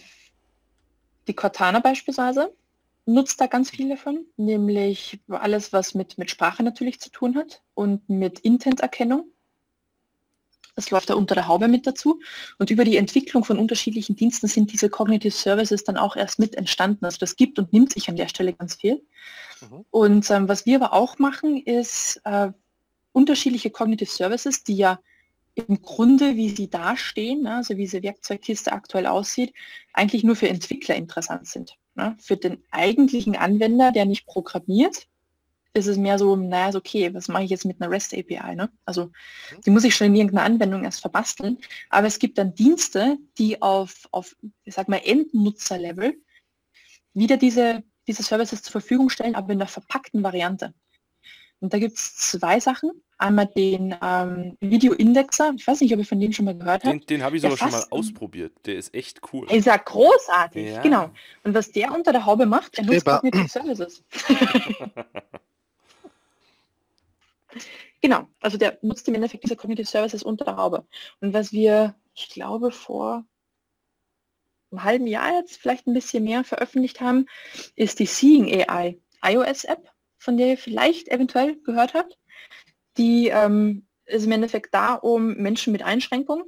[1.28, 2.54] die Cortana beispielsweise
[3.06, 7.62] nutzt da ganz viel davon, nämlich alles, was mit, mit Sprache natürlich zu tun hat
[7.74, 9.26] und mit Intenterkennung.
[10.76, 12.20] Das läuft da unter der Haube mit dazu.
[12.60, 16.54] Und über die Entwicklung von unterschiedlichen Diensten sind diese Cognitive Services dann auch erst mit
[16.54, 17.04] entstanden.
[17.06, 19.02] Also das gibt und nimmt sich an der Stelle ganz viel.
[19.62, 19.86] Mhm.
[19.90, 22.52] Und ähm, was wir aber auch machen, ist äh,
[23.12, 25.00] unterschiedliche Cognitive Services, die ja
[25.58, 29.54] im Grunde, wie sie dastehen, ne, also wie diese Werkzeugkiste aktuell aussieht,
[29.94, 31.76] eigentlich nur für Entwickler interessant sind.
[31.96, 32.16] Ne?
[32.20, 35.08] Für den eigentlichen Anwender, der nicht programmiert,
[35.74, 38.56] ist es mehr so, naja, ist okay, was mache ich jetzt mit einer REST API?
[38.56, 38.72] Ne?
[38.86, 39.12] Also
[39.66, 41.58] die muss ich schon in irgendeiner Anwendung erst verbasteln.
[41.90, 46.16] Aber es gibt dann Dienste, die auf, auf ich sag mal, Endnutzerlevel
[47.14, 50.74] wieder diese, diese Services zur Verfügung stellen, aber in der verpackten Variante.
[51.60, 52.92] Und da gibt es zwei Sachen.
[53.18, 55.54] Einmal den ähm, Video-Indexer.
[55.58, 56.94] Ich weiß nicht, ob ihr von dem schon mal gehört habt.
[56.94, 58.54] Den, den habe ich sogar schon mal ausprobiert.
[58.66, 59.52] Der ist echt cool.
[59.52, 60.82] Ist ja großartig, ja.
[60.82, 61.10] genau.
[61.44, 64.04] Und was der unter der Haube macht, er nutzt Cognitive Services.
[68.02, 70.86] genau, also der nutzt im Endeffekt diese Cognitive Services unter der Haube.
[71.20, 73.26] Und was wir, ich glaube, vor
[74.70, 77.26] einem halben Jahr jetzt vielleicht ein bisschen mehr veröffentlicht haben,
[77.76, 82.18] ist die Seeing AI iOS-App von der ihr vielleicht eventuell gehört habt.
[82.98, 86.46] Die ähm, ist im Endeffekt da, um Menschen mit Einschränkungen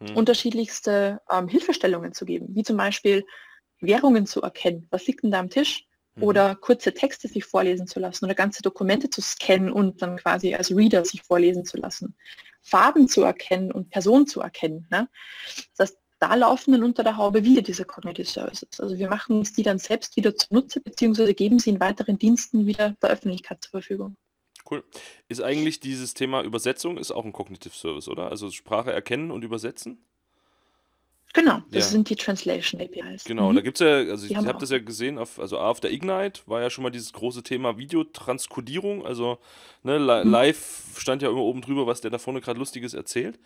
[0.00, 0.16] hm.
[0.16, 3.24] unterschiedlichste ähm, Hilfestellungen zu geben, wie zum Beispiel
[3.80, 4.86] Währungen zu erkennen.
[4.90, 5.86] Was liegt denn da am Tisch?
[6.14, 6.22] Hm.
[6.24, 10.54] Oder kurze Texte sich vorlesen zu lassen oder ganze Dokumente zu scannen und dann quasi
[10.54, 12.16] als Reader sich vorlesen zu lassen.
[12.62, 14.86] Farben zu erkennen und Personen zu erkennen.
[14.90, 15.08] Ne?
[15.76, 18.78] Das heißt, da laufen dann unter der Haube wieder diese Cognitive Services.
[18.78, 22.64] Also wir machen uns die dann selbst wieder zunutze, beziehungsweise geben sie in weiteren Diensten
[22.64, 24.16] wieder der Öffentlichkeit zur Verfügung.
[24.70, 24.84] Cool.
[25.28, 28.30] Ist eigentlich dieses Thema Übersetzung ist auch ein Cognitive Service, oder?
[28.30, 29.98] Also Sprache erkennen und übersetzen?
[31.34, 31.90] Genau, das ja.
[31.90, 33.24] sind die Translation APIs.
[33.24, 33.56] Genau, mhm.
[33.56, 36.42] da gibt es ja, also ich habe das ja gesehen, auf, also auf der Ignite
[36.46, 39.38] war ja schon mal dieses große Thema Videotranskodierung, also
[39.82, 40.30] ne, li mhm.
[40.30, 43.40] live stand ja immer oben drüber, was der da vorne gerade Lustiges erzählt.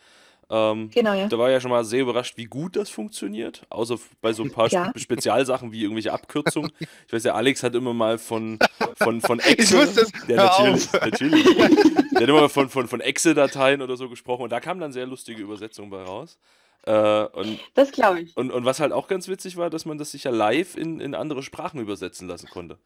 [0.49, 1.27] Ähm, genau, ja.
[1.27, 3.67] Da war ja schon mal sehr überrascht, wie gut das funktioniert.
[3.69, 4.91] Außer bei so ein paar ja.
[4.91, 6.71] Spe Spezialsachen wie irgendwelche Abkürzungen.
[7.07, 8.59] Ich weiß ja, Alex hat immer mal von,
[8.97, 9.83] von, von Excel.
[9.83, 10.13] Ich wusste es.
[10.29, 11.45] Ja, natürlich, natürlich.
[12.13, 15.07] Der hat immer von, von, von Excel-Dateien oder so gesprochen und da kam dann sehr
[15.07, 16.39] lustige Übersetzungen bei raus.
[16.83, 18.37] Äh, und, das glaube ich.
[18.37, 21.01] Und, und was halt auch ganz witzig war, dass man das sich ja live in,
[21.01, 22.79] in andere Sprachen übersetzen lassen konnte.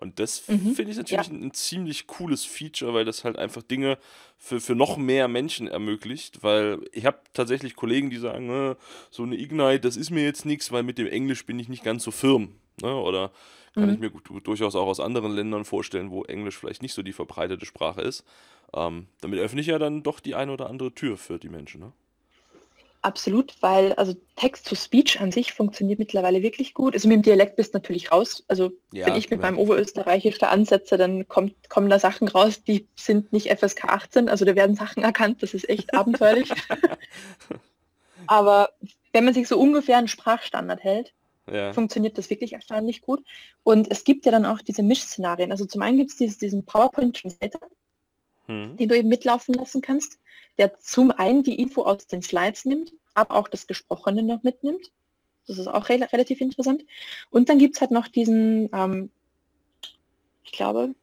[0.00, 0.74] Und das mhm.
[0.74, 1.32] finde ich natürlich ja.
[1.32, 3.98] ein, ein, ziemlich cooles Feature, weil das halt einfach Dinge
[4.36, 6.42] für, für noch mehr Menschen ermöglicht.
[6.42, 8.76] Weil ich habe tatsächlich Kollegen, die sagen, äh,
[9.10, 11.84] so eine Ignite, das ist mir jetzt nichts, weil mit dem Englisch bin ich nicht
[11.84, 12.54] ganz so firm.
[12.80, 12.94] Ne?
[12.94, 13.32] Oder
[13.74, 13.94] kann mhm.
[13.94, 17.12] ich mir gut, durchaus auch aus anderen Ländern vorstellen, wo Englisch vielleicht nicht so die
[17.12, 18.24] verbreitete Sprache ist.
[18.74, 21.80] Ähm, damit öffne ich ja dann doch die eine oder andere Tür für die Menschen.
[21.80, 21.92] Ne?
[23.00, 26.94] Absolut, weil also Text-to-Speech an sich funktioniert mittlerweile wirklich gut.
[26.94, 28.44] Also mit dem Dialekt bist du natürlich raus.
[28.48, 32.64] Also ja, wenn ich mit meinem Oberösterreichisch da ansetze, dann kommt, kommen da Sachen raus,
[32.64, 36.50] die sind nicht FSK 18, also da werden Sachen erkannt, das ist echt abenteuerlich.
[38.26, 38.70] Aber
[39.12, 41.12] wenn man sich so ungefähr einen Sprachstandard hält,
[41.50, 41.72] ja.
[41.72, 43.24] funktioniert das wirklich erstaunlich gut.
[43.62, 45.52] Und es gibt ja dann auch diese Mischszenarien.
[45.52, 47.60] Also zum einen gibt es diesen PowerPoint Translator,
[48.48, 48.76] hm.
[48.76, 50.18] den du eben mitlaufen lassen kannst
[50.58, 54.90] der zum einen die Info aus den Slides nimmt, aber auch das Gesprochene noch mitnimmt.
[55.46, 56.84] Das ist auch re relativ interessant.
[57.30, 59.10] Und dann gibt es halt noch diesen, ähm,
[60.44, 60.94] ich glaube,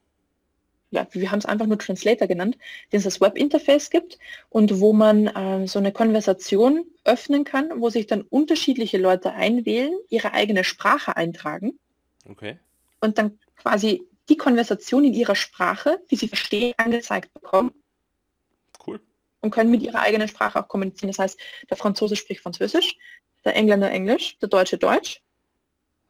[0.92, 2.58] ja, wir haben es einfach nur Translator genannt,
[2.92, 7.90] den es das Web-Interface gibt und wo man äh, so eine Konversation öffnen kann, wo
[7.90, 11.80] sich dann unterschiedliche Leute einwählen, ihre eigene Sprache eintragen.
[12.30, 12.60] Okay.
[13.02, 17.72] Und dann quasi die Konversation in ihrer Sprache, die sie verstehen, angezeigt bekommen
[19.42, 21.10] und können mit ihrer eigenen Sprache auch kommunizieren.
[21.10, 22.98] Das heißt, der Franzose spricht Französisch,
[23.44, 25.22] der Engländer Englisch, der Deutsche Deutsch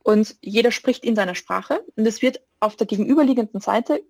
[0.04, 4.02] und jeder spricht in seiner Sprache und es wird auf der gegenüberliegenden Seite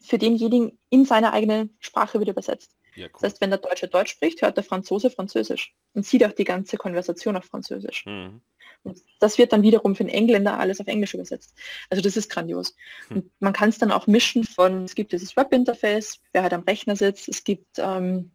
[0.00, 2.76] für denjenigen in seine eigene Sprache wieder übersetzt.
[2.94, 3.12] Ja, cool.
[3.14, 6.44] Das heißt, wenn der Deutsche Deutsch spricht, hört der Franzose Französisch und sieht auch die
[6.44, 8.06] ganze Konversation auf Französisch.
[8.06, 8.40] Mhm.
[8.82, 11.54] Und das wird dann wiederum für den Engländer alles auf Englisch übersetzt.
[11.90, 12.74] Also das ist grandios.
[13.08, 13.16] Hm.
[13.16, 16.62] Und man kann es dann auch mischen von, es gibt dieses Webinterface, wer halt am
[16.62, 18.30] Rechner sitzt, es gibt ähm,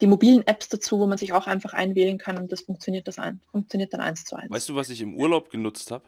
[0.00, 3.18] die mobilen Apps dazu, wo man sich auch einfach einwählen kann und das funktioniert, das
[3.18, 4.50] ein, funktioniert dann eins zu eins.
[4.50, 6.04] Weißt du, was ich im Urlaub genutzt habe?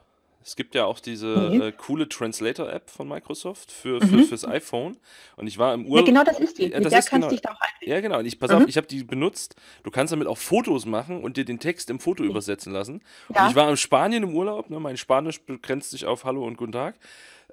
[0.47, 1.61] Es gibt ja auch diese mhm.
[1.61, 4.25] äh, coole Translator-App von Microsoft für, für, mhm.
[4.27, 4.97] fürs iPhone.
[5.35, 6.07] Und ich war im Urlaub.
[6.07, 6.69] Ja, genau das ist die.
[6.69, 7.59] Ja, Mit der kannst genau, dich da auch.
[7.81, 8.21] Ja, genau.
[8.21, 8.59] Und ich, pass mhm.
[8.59, 9.57] auf, ich habe die benutzt.
[9.83, 13.03] Du kannst damit auch Fotos machen und dir den Text im Foto übersetzen lassen.
[13.35, 13.43] Ja.
[13.43, 14.71] Und ich war in Spanien im Urlaub.
[14.71, 16.95] Ne, mein Spanisch begrenzt sich auf Hallo und Guten Tag.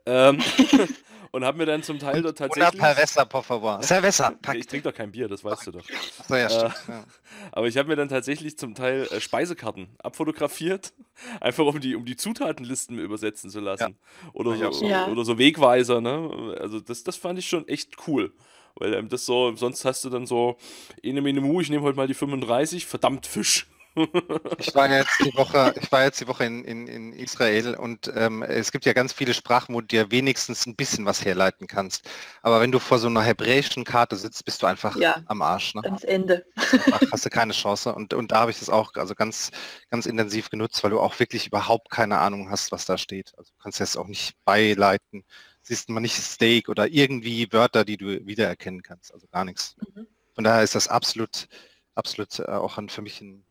[0.06, 0.38] Ähm,
[1.34, 2.80] und habe mir dann zum Teil dort tatsächlich.
[2.80, 3.82] Cerveza, por favor.
[3.82, 4.36] Cerveza.
[4.54, 5.84] Ich trinke doch kein Bier, das weißt du doch.
[6.28, 7.06] So, ja, äh, ja.
[7.52, 10.94] Aber ich habe mir dann tatsächlich zum Teil äh, Speisekarten abfotografiert,
[11.42, 13.98] einfach um die, um die Zutatenlisten übersetzen zu lassen.
[14.24, 14.30] Ja.
[14.34, 15.08] Oder, so, ja.
[15.08, 16.56] oder so Wegweiser, ne?
[16.60, 18.32] Also das, das fand ich schon echt cool.
[18.76, 20.58] Weil ähm, das so, sonst hast du dann so,
[21.02, 23.68] in einem Menü, ich nehme heute mal die 35, verdammt Fisch.
[23.96, 28.12] Ich war jetzt die Woche, ich war jetzt die Woche in, in, in Israel und
[28.16, 31.68] ähm, es gibt ja ganz viele Sprachen, wo du dir wenigstens ein bisschen was herleiten
[31.68, 32.10] kannst.
[32.42, 35.76] Aber wenn du vor so einer hebräischen Karte sitzt, bist du einfach ja, am Arsch.
[35.76, 35.84] Ne?
[35.84, 36.46] Ans Ende.
[36.92, 37.94] Ach, hast du keine Chance.
[37.94, 39.52] Und, und da habe ich das auch also ganz,
[39.92, 43.34] ganz intensiv genutzt, weil du auch wirklich überhaupt keine Ahnung hast, was da steht.
[43.38, 45.24] Also du kannst jetzt auch nicht beileiten.
[45.62, 49.14] Siehst man nicht Steak oder irgendwie Wörter, die du wiedererkennen kannst.
[49.14, 49.76] Also gar nichts.
[49.94, 50.08] Mhm.
[50.34, 51.48] Von daher ist das absolut,
[51.94, 53.46] absolut äh, auch für mich ein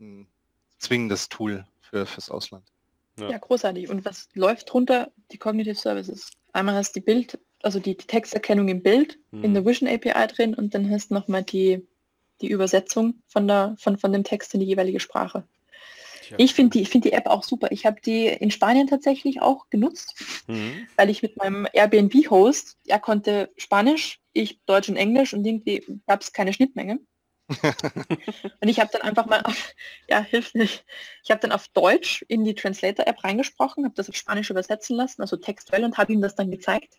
[0.00, 0.26] ein
[0.78, 2.64] zwingendes Tool für, fürs Ausland.
[3.18, 3.30] Ja.
[3.30, 3.38] ja.
[3.38, 3.88] großartig.
[3.88, 5.10] Und was läuft drunter?
[5.32, 6.30] Die Cognitive Services.
[6.52, 9.44] Einmal hast du die Bild, also die, die Texterkennung im Bild mhm.
[9.44, 11.86] in der Vision API drin und dann hast du nochmal die,
[12.40, 15.44] die Übersetzung von, der, von, von dem Text in die jeweilige Sprache.
[16.38, 17.70] Ich finde die, find die App auch super.
[17.70, 20.14] Ich habe die in Spanien tatsächlich auch genutzt,
[20.48, 20.86] mhm.
[20.96, 26.22] weil ich mit meinem Airbnb-Host, er konnte Spanisch, ich Deutsch und Englisch und irgendwie gab
[26.22, 26.98] es keine Schnittmenge.
[28.60, 29.74] und ich habe dann einfach mal, auf,
[30.08, 30.84] ja, hilft nicht.
[31.22, 35.22] Ich habe dann auf Deutsch in die Translator-App reingesprochen, habe das auf Spanisch übersetzen lassen,
[35.22, 36.98] also textuell und habe ihm das dann gezeigt.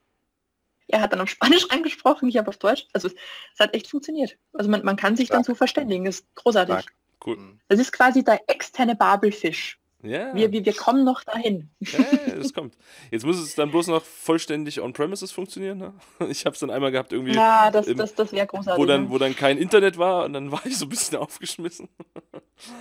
[0.88, 2.88] Er hat dann auf Spanisch reingesprochen, ich habe auf Deutsch.
[2.94, 4.38] Also es hat echt funktioniert.
[4.54, 5.40] Also man, man kann sich Stark.
[5.40, 6.76] dann so verständigen, das ist großartig.
[6.76, 6.94] Stark.
[7.26, 7.60] Cool.
[7.68, 9.80] Das ist quasi der externe Babelfisch.
[10.10, 10.34] Ja.
[10.36, 11.70] Wir, wir, wir kommen noch dahin.
[11.80, 12.00] Ja,
[12.36, 12.76] das kommt.
[13.12, 15.78] Jetzt muss es dann bloß noch vollständig on-premises funktionieren.
[15.78, 15.94] Ne?
[16.30, 17.34] Ich habe es dann einmal gehabt, irgendwie.
[17.34, 18.82] Ja, das, das, das wäre großartig.
[18.82, 21.88] Wo dann, wo dann kein Internet war und dann war ich so ein bisschen aufgeschmissen.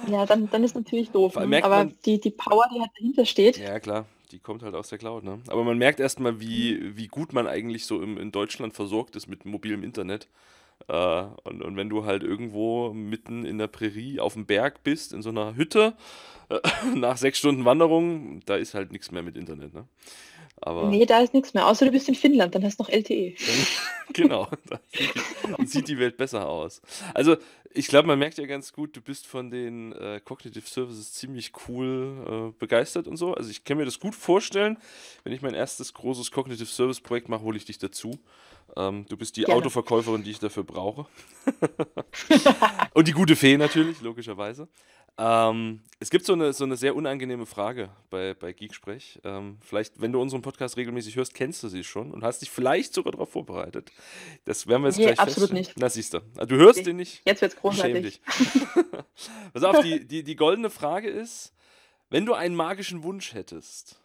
[0.08, 1.36] Ja, dann, dann ist natürlich doof.
[1.36, 1.62] Ne?
[1.62, 3.58] Aber man, die, die Power, die halt dahinter steht.
[3.58, 4.06] Ja, klar.
[4.32, 5.40] Die kommt halt aus der Cloud, ne?
[5.46, 9.28] Aber man merkt erstmal, wie, wie gut man eigentlich so im, in Deutschland versorgt ist
[9.28, 10.26] mit mobilem Internet.
[10.88, 15.12] Äh, und, und wenn du halt irgendwo mitten in der Prärie auf dem Berg bist,
[15.12, 15.94] in so einer Hütte,
[16.94, 19.74] nach sechs Stunden Wanderung, da ist halt nichts mehr mit Internet.
[19.74, 19.86] Ne?
[20.60, 22.90] Aber nee, da ist nichts mehr, außer du bist in Finnland, dann hast du noch
[22.90, 23.34] LTE.
[24.14, 26.80] genau, da sieht, sieht die Welt besser aus.
[27.12, 27.36] Also
[27.74, 31.52] ich glaube, man merkt ja ganz gut, du bist von den äh, Cognitive Services ziemlich
[31.68, 33.34] cool äh, begeistert und so.
[33.34, 34.78] Also ich kann mir das gut vorstellen,
[35.24, 38.18] wenn ich mein erstes großes Cognitive Service Projekt mache, hole ich dich dazu.
[38.76, 39.58] Ähm, du bist die Gerne.
[39.58, 41.06] Autoverkäuferin, die ich dafür brauche.
[42.94, 44.68] und die gute Fee natürlich, logischerweise.
[45.18, 49.18] Ähm, es gibt so eine, so eine sehr unangenehme Frage bei, bei Geeksprech.
[49.24, 52.50] Ähm, vielleicht, wenn du unseren Podcast regelmäßig hörst, kennst du sie schon und hast dich
[52.50, 53.90] vielleicht sogar darauf vorbereitet.
[54.44, 55.72] Das werden wir jetzt nee, gleich absolut nicht.
[55.76, 56.18] Na, siehst du.
[56.36, 56.90] Ah, du hörst okay.
[56.90, 57.22] den nicht.
[57.24, 58.20] Jetzt wird es großartig.
[59.54, 61.54] Pass auf, die, die, die goldene Frage ist,
[62.10, 63.98] wenn du einen magischen Wunsch hättest,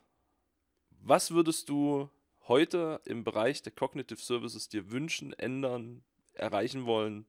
[1.01, 2.09] was würdest du
[2.51, 7.25] heute im Bereich der Cognitive Services dir wünschen, ändern, erreichen wollen?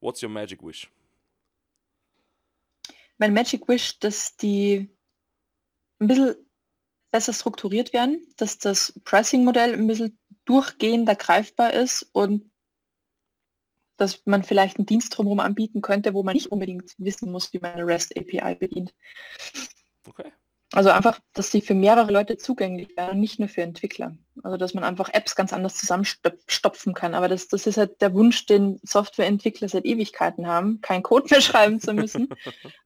[0.00, 0.88] What's your magic wish?
[3.18, 4.88] mein Magic Wish, dass die
[5.98, 6.36] ein bisschen
[7.10, 12.50] besser strukturiert werden, dass das Pricing-Modell ein bisschen durchgehender greifbar ist und
[13.96, 17.58] dass man vielleicht einen Dienst drumherum anbieten könnte, wo man nicht unbedingt wissen muss, wie
[17.58, 18.94] man eine REST API bedient.
[20.76, 24.14] Also einfach, dass sie für mehrere Leute zugänglich werden, nicht nur für Entwickler.
[24.42, 27.14] Also dass man einfach Apps ganz anders zusammenstopfen kann.
[27.14, 31.40] Aber das, das ist halt der Wunsch, den Softwareentwickler seit Ewigkeiten haben, kein Code mehr
[31.40, 32.28] schreiben zu müssen.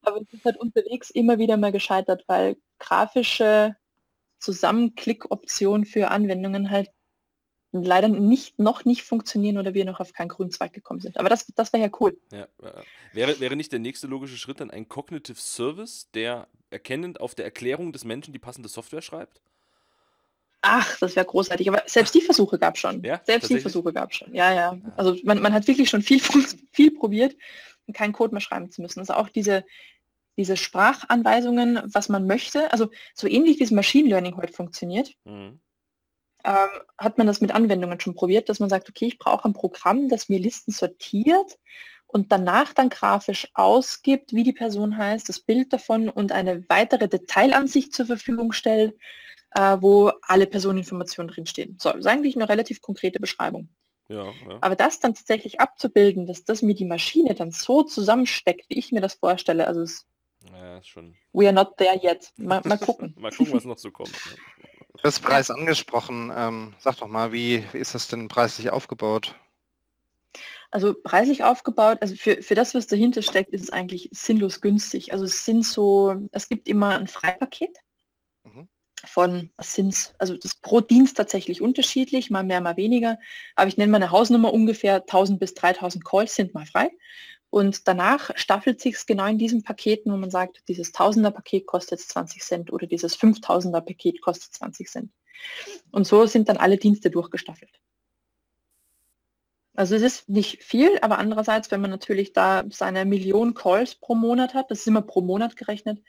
[0.03, 3.74] Aber es ist halt unterwegs immer wieder mal gescheitert, weil grafische
[4.38, 6.90] Zusammenklick-Optionen für Anwendungen halt
[7.72, 11.18] leider nicht, noch nicht funktionieren oder wir noch auf keinen grünen Zweig gekommen sind.
[11.18, 12.18] Aber das, das wäre ja cool.
[12.33, 12.48] Ja,
[13.12, 17.44] wäre, wäre nicht der nächste logische Schritt dann ein Cognitive Service, der erkennend auf der
[17.44, 19.40] Erklärung des Menschen die passende Software schreibt?
[20.62, 21.68] Ach, das wäre großartig.
[21.68, 23.02] Aber selbst die Versuche gab es schon.
[23.02, 24.35] Ja, selbst die Versuche gab es schon.
[24.35, 24.78] Ja, ja.
[24.96, 26.20] Also man, man hat wirklich schon viel,
[26.72, 27.37] viel probiert,
[27.87, 29.00] um keinen Code mehr schreiben zu müssen.
[29.00, 29.64] Also auch diese,
[30.37, 35.61] diese Sprachanweisungen, was man möchte, also so ähnlich wie es Machine Learning heute funktioniert, mhm
[36.44, 39.53] ähm, hat man das mit Anwendungen schon probiert, dass man sagt, okay, ich brauche ein
[39.53, 41.59] Programm, das mir Listen sortiert
[42.07, 47.09] und danach dann grafisch ausgibt, wie die Person heißt, das Bild davon und eine weitere
[47.09, 48.98] Detailansicht zur Verfügung stellt,
[49.53, 51.76] äh, wo alle Personeninformationen drinstehen.
[51.81, 53.68] So, das ist eigentlich eine relativ konkrete Beschreibung.
[54.09, 54.59] Ja, ja.
[54.61, 58.90] Aber das dann tatsächlich abzubilden, dass das mir die Maschine dann so zusammensteckt, wie ich
[58.90, 60.05] mir das vorstelle, also es,
[60.53, 61.14] ja, schon.
[61.33, 62.33] we are not there yet.
[62.37, 63.14] Mal, mal gucken.
[63.18, 64.11] mal gucken, was noch so kommt.
[64.11, 64.68] Ne?
[65.03, 65.55] Du hast Preis ja.
[65.55, 66.33] angesprochen.
[66.35, 69.35] Ähm, sag doch mal, wie, wie ist das denn preislich aufgebaut?
[70.71, 75.13] Also preislich aufgebaut, also für, für das, was dahinter steckt, ist es eigentlich sinnlos günstig.
[75.13, 77.77] Also es sind so, es gibt immer ein Freipaket
[78.45, 78.69] mhm.
[79.05, 83.19] von, was sind also das pro Dienst tatsächlich unterschiedlich, mal mehr, mal weniger.
[83.57, 86.91] Aber ich nenne mal eine Hausnummer ungefähr 1000 bis 3000 Calls sind mal frei.
[87.51, 92.01] Und danach staffelt sich es genau in diesen Paketen, wo man sagt, dieses Tausender-Paket kostet
[92.01, 95.13] 20 Cent oder dieses 5000er-Paket kostet 20 Cent.
[95.91, 97.81] Und so sind dann alle Dienste durchgestaffelt.
[99.75, 104.15] Also es ist nicht viel, aber andererseits, wenn man natürlich da seine Million Calls pro
[104.15, 106.01] Monat hat, das ist immer pro Monat gerechnet,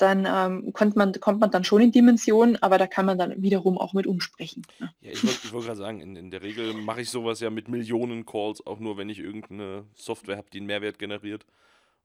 [0.00, 3.42] dann ähm, kommt, man, kommt man dann schon in Dimensionen, aber da kann man dann
[3.42, 4.66] wiederum auch mit umsprechen.
[4.78, 4.92] Ne?
[5.00, 7.68] Ja, ich wollte wollt gerade sagen, in, in, der Regel mache ich sowas ja mit
[7.68, 11.46] Millionen Calls, auch nur wenn ich irgendeine Software habe, die einen Mehrwert generiert.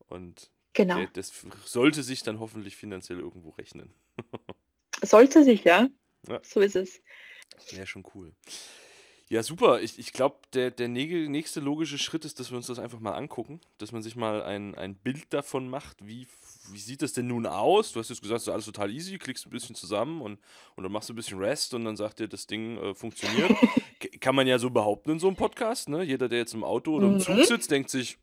[0.08, 0.98] Und genau.
[0.98, 1.34] Der, das
[1.66, 3.94] sollte sich dann hoffentlich finanziell irgendwo rechnen.
[5.02, 5.88] sollte sich, ja.
[6.28, 6.40] ja.
[6.44, 7.02] So ist es.
[7.72, 8.34] Wäre schon cool.
[9.28, 9.82] Ja, super.
[9.82, 13.14] Ich, ich glaube, der, der nächste logische Schritt ist, dass wir uns das einfach mal
[13.14, 16.28] angucken, dass man sich mal ein, ein Bild davon macht, wie,
[16.72, 17.92] wie sieht das denn nun aus?
[17.92, 20.40] Du hast jetzt gesagt, es ist alles total easy, klickst ein bisschen zusammen und,
[20.76, 23.52] und dann machst du ein bisschen Rest und dann sagt dir, das Ding äh, funktioniert.
[24.20, 25.90] Kann man ja so behaupten in so einem Podcast.
[25.90, 26.04] Ne?
[26.04, 27.44] Jeder, der jetzt im Auto oder im Zug mhm.
[27.44, 28.18] sitzt, denkt sich,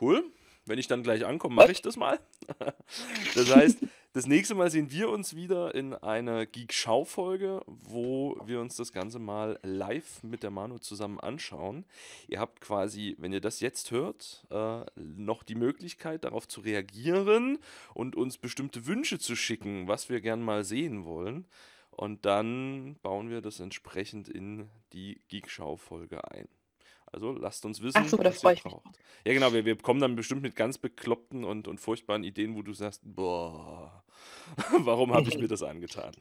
[0.00, 0.24] cool,
[0.68, 2.18] wenn ich dann gleich ankomme, mache ich das mal.
[3.34, 3.78] das heißt,
[4.14, 9.18] das nächste Mal sehen wir uns wieder in einer Geek-Schau-Folge, wo wir uns das Ganze
[9.18, 11.84] mal live mit der Manu zusammen anschauen.
[12.26, 17.58] Ihr habt quasi, wenn ihr das jetzt hört, äh, noch die Möglichkeit darauf zu reagieren
[17.94, 21.46] und uns bestimmte Wünsche zu schicken, was wir gern mal sehen wollen.
[21.90, 26.48] Und dann bauen wir das entsprechend in die Geek-Schau-Folge ein.
[27.12, 28.98] Also lasst uns wissen, Ach so, was ihr braucht.
[29.24, 32.62] Ja, genau, wir, wir kommen dann bestimmt mit ganz bekloppten und, und furchtbaren Ideen, wo
[32.62, 34.02] du sagst, boah,
[34.78, 36.12] warum habe ich mir das angetan?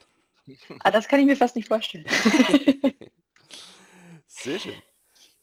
[0.80, 2.06] Ah, das kann ich mir fast nicht vorstellen.
[4.28, 4.82] Sehr schön.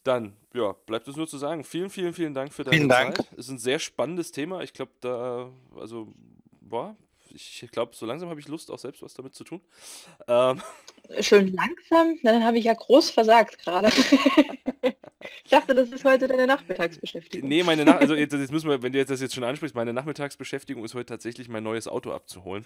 [0.03, 3.19] Dann, ja, bleibt es nur zu sagen, vielen, vielen, vielen Dank für deine vielen Zeit.
[3.19, 3.29] Dank.
[3.33, 4.63] Es ist ein sehr spannendes Thema.
[4.63, 6.15] Ich glaube, da, also,
[6.63, 6.97] boah,
[7.35, 9.61] ich glaube, so langsam habe ich Lust, auch selbst was damit zu tun.
[10.29, 10.63] Ähm.
[11.21, 12.19] Schön langsam?
[12.23, 13.89] Na, dann habe ich ja groß versagt gerade.
[15.45, 17.49] ich dachte, das ist heute deine Nachmittagsbeschäftigung.
[17.49, 19.75] Nee, meine Nach also jetzt, jetzt müssen wir, wenn du jetzt das jetzt schon ansprichst,
[19.75, 22.65] meine Nachmittagsbeschäftigung ist heute tatsächlich mein neues Auto abzuholen.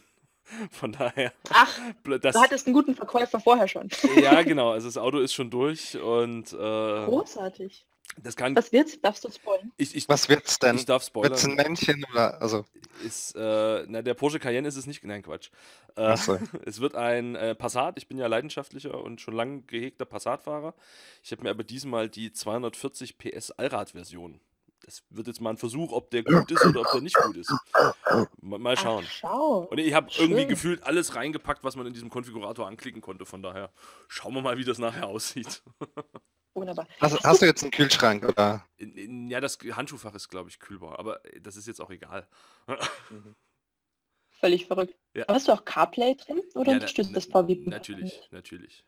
[0.70, 1.32] Von daher.
[1.50, 1.78] Ach,
[2.20, 3.88] das, du hattest einen guten Verkäufer vorher schon.
[4.20, 4.70] ja, genau.
[4.70, 6.52] Also das Auto ist schon durch und.
[6.52, 7.84] Äh, Großartig.
[8.22, 9.00] Das kann, Was wird's?
[9.00, 9.70] Darfst du spoilern?
[9.76, 10.76] Ich, ich, Was wird's denn?
[10.76, 11.32] Ich darf spoilern.
[11.32, 12.64] Wird's ein Männchen oder also?
[13.04, 15.04] Ist, äh, na, der Porsche Cayenne ist es nicht.
[15.04, 15.50] Nein, Quatsch.
[15.94, 16.38] Äh, so.
[16.64, 17.96] es wird ein äh, Passat.
[17.98, 20.74] Ich bin ja leidenschaftlicher und schon lange gehegter Passatfahrer.
[21.22, 24.40] Ich habe mir aber diesmal die 240 PS Allrad-Version.
[24.84, 27.36] Das wird jetzt mal ein Versuch, ob der gut ist oder ob der nicht gut
[27.36, 27.52] ist.
[28.40, 29.04] Mal, schauen.
[29.06, 29.58] Ach, schau.
[29.70, 33.26] Und ich habe irgendwie gefühlt alles reingepackt, was man in diesem Konfigurator anklicken konnte.
[33.26, 33.70] Von daher
[34.06, 35.62] schauen wir mal, wie das nachher aussieht.
[36.60, 36.86] Wunderbar.
[37.00, 38.64] Hast, hast, du jetzt einen Kühlschrank oder?
[38.78, 42.26] Ja, das Handschuhfach ist, glaube ich, kühlbar, aber das ist jetzt auch egal.
[43.10, 43.34] Mhm.
[44.30, 44.94] Völlig verrückt.
[45.14, 45.24] Ja.
[45.28, 47.56] hast du auch CarPlay drin oder ja, unterstützt das VW?
[47.64, 48.84] Natürlich, natürlich.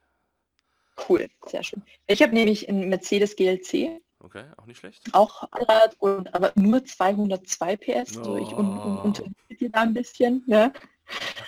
[1.09, 1.83] Cool, sehr schön.
[2.07, 5.03] Ich habe nämlich einen Mercedes GLC Okay, auch nicht schlecht.
[5.13, 8.19] Auch Allrad, und, aber nur 202 PS.
[8.19, 9.05] Also ich un, un, Oh.
[9.05, 10.45] unterstütze dir da ein bisschen.
[10.47, 10.73] Ja.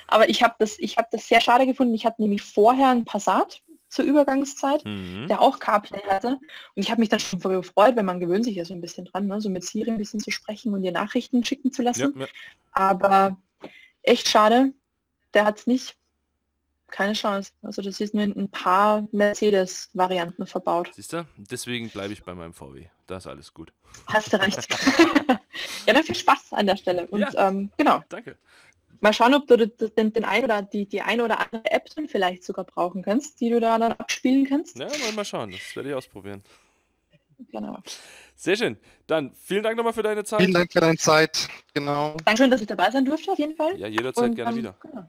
[0.06, 1.94] Aber ich habe das, ich habe das sehr schade gefunden.
[1.94, 3.62] Ich hatte nämlich vorher einen Passat
[3.92, 5.26] zur Übergangszeit, Mhm.
[5.28, 6.38] der auch CarPlay hatte.
[6.74, 9.04] Und ich habe mich dann schon gefreut, weil man gewöhnt sich ja so ein bisschen
[9.04, 9.38] dran, ne?
[9.40, 12.14] so mit Siri ein bisschen zu sprechen und ihr Nachrichten schicken zu Ja, lassen.
[12.18, 12.26] ja.
[12.72, 13.36] Aber
[14.02, 14.72] echt schade,
[15.34, 15.96] der hat es nicht.
[16.88, 17.52] Keine Chance.
[17.62, 20.90] Also das ist nur in ein paar Mercedes-Varianten verbaut.
[20.94, 21.26] Siehst du?
[21.36, 22.86] Deswegen bleibe ich bei meinem VW.
[23.06, 23.72] Da ist alles gut.
[24.06, 24.66] Hast du recht.
[25.86, 27.06] ja, dann viel Spaß an der Stelle.
[27.08, 27.48] Und Ja.
[27.48, 28.36] ähm, genau, Danke.
[29.02, 32.08] Mal schauen, ob du den, den, ein oder die, die ein oder andere App dann
[32.08, 34.78] vielleicht sogar brauchen kannst, die du da dann abspielen kannst.
[34.78, 35.50] Ja, mal, mal schauen.
[35.50, 36.42] Das werde ich ausprobieren.
[37.50, 37.78] Genau.
[38.36, 38.76] Sehr schön.
[39.06, 40.40] Dann vielen Dank nochmal für deine Zeit.
[40.40, 41.48] Vielen Dank für deine Zeit.
[41.74, 42.16] Genau.
[42.24, 43.78] Dankeschön, dass ich dabei sein durfte, auf jeden Fall.
[43.78, 44.76] Ja, jederzeit Und, gerne ähm, wieder.
[44.80, 45.08] Genau.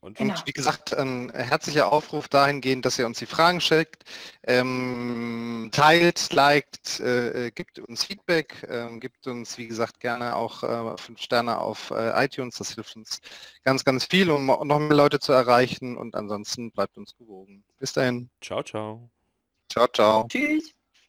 [0.00, 0.34] Und Genau.
[0.34, 4.04] Und wie gesagt, ein herzlicher Aufruf dahingehend, dass ihr uns die Fragen schickt,
[4.44, 10.62] ähm, teilt, liked, äh, äh, gibt uns Feedback, ähm, gibt uns, wie gesagt, gerne auch
[10.62, 12.56] äh, fünf Sterne auf äh, iTunes.
[12.58, 13.20] Das hilft uns
[13.64, 15.96] ganz, ganz viel, um noch mehr Leute zu erreichen.
[15.96, 17.64] Und ansonsten bleibt uns gewogen.
[17.78, 18.30] Bis dahin.
[18.40, 19.10] ciao, ciao.
[19.68, 20.26] Ciao, ciao.
[20.28, 20.77] Tschüss.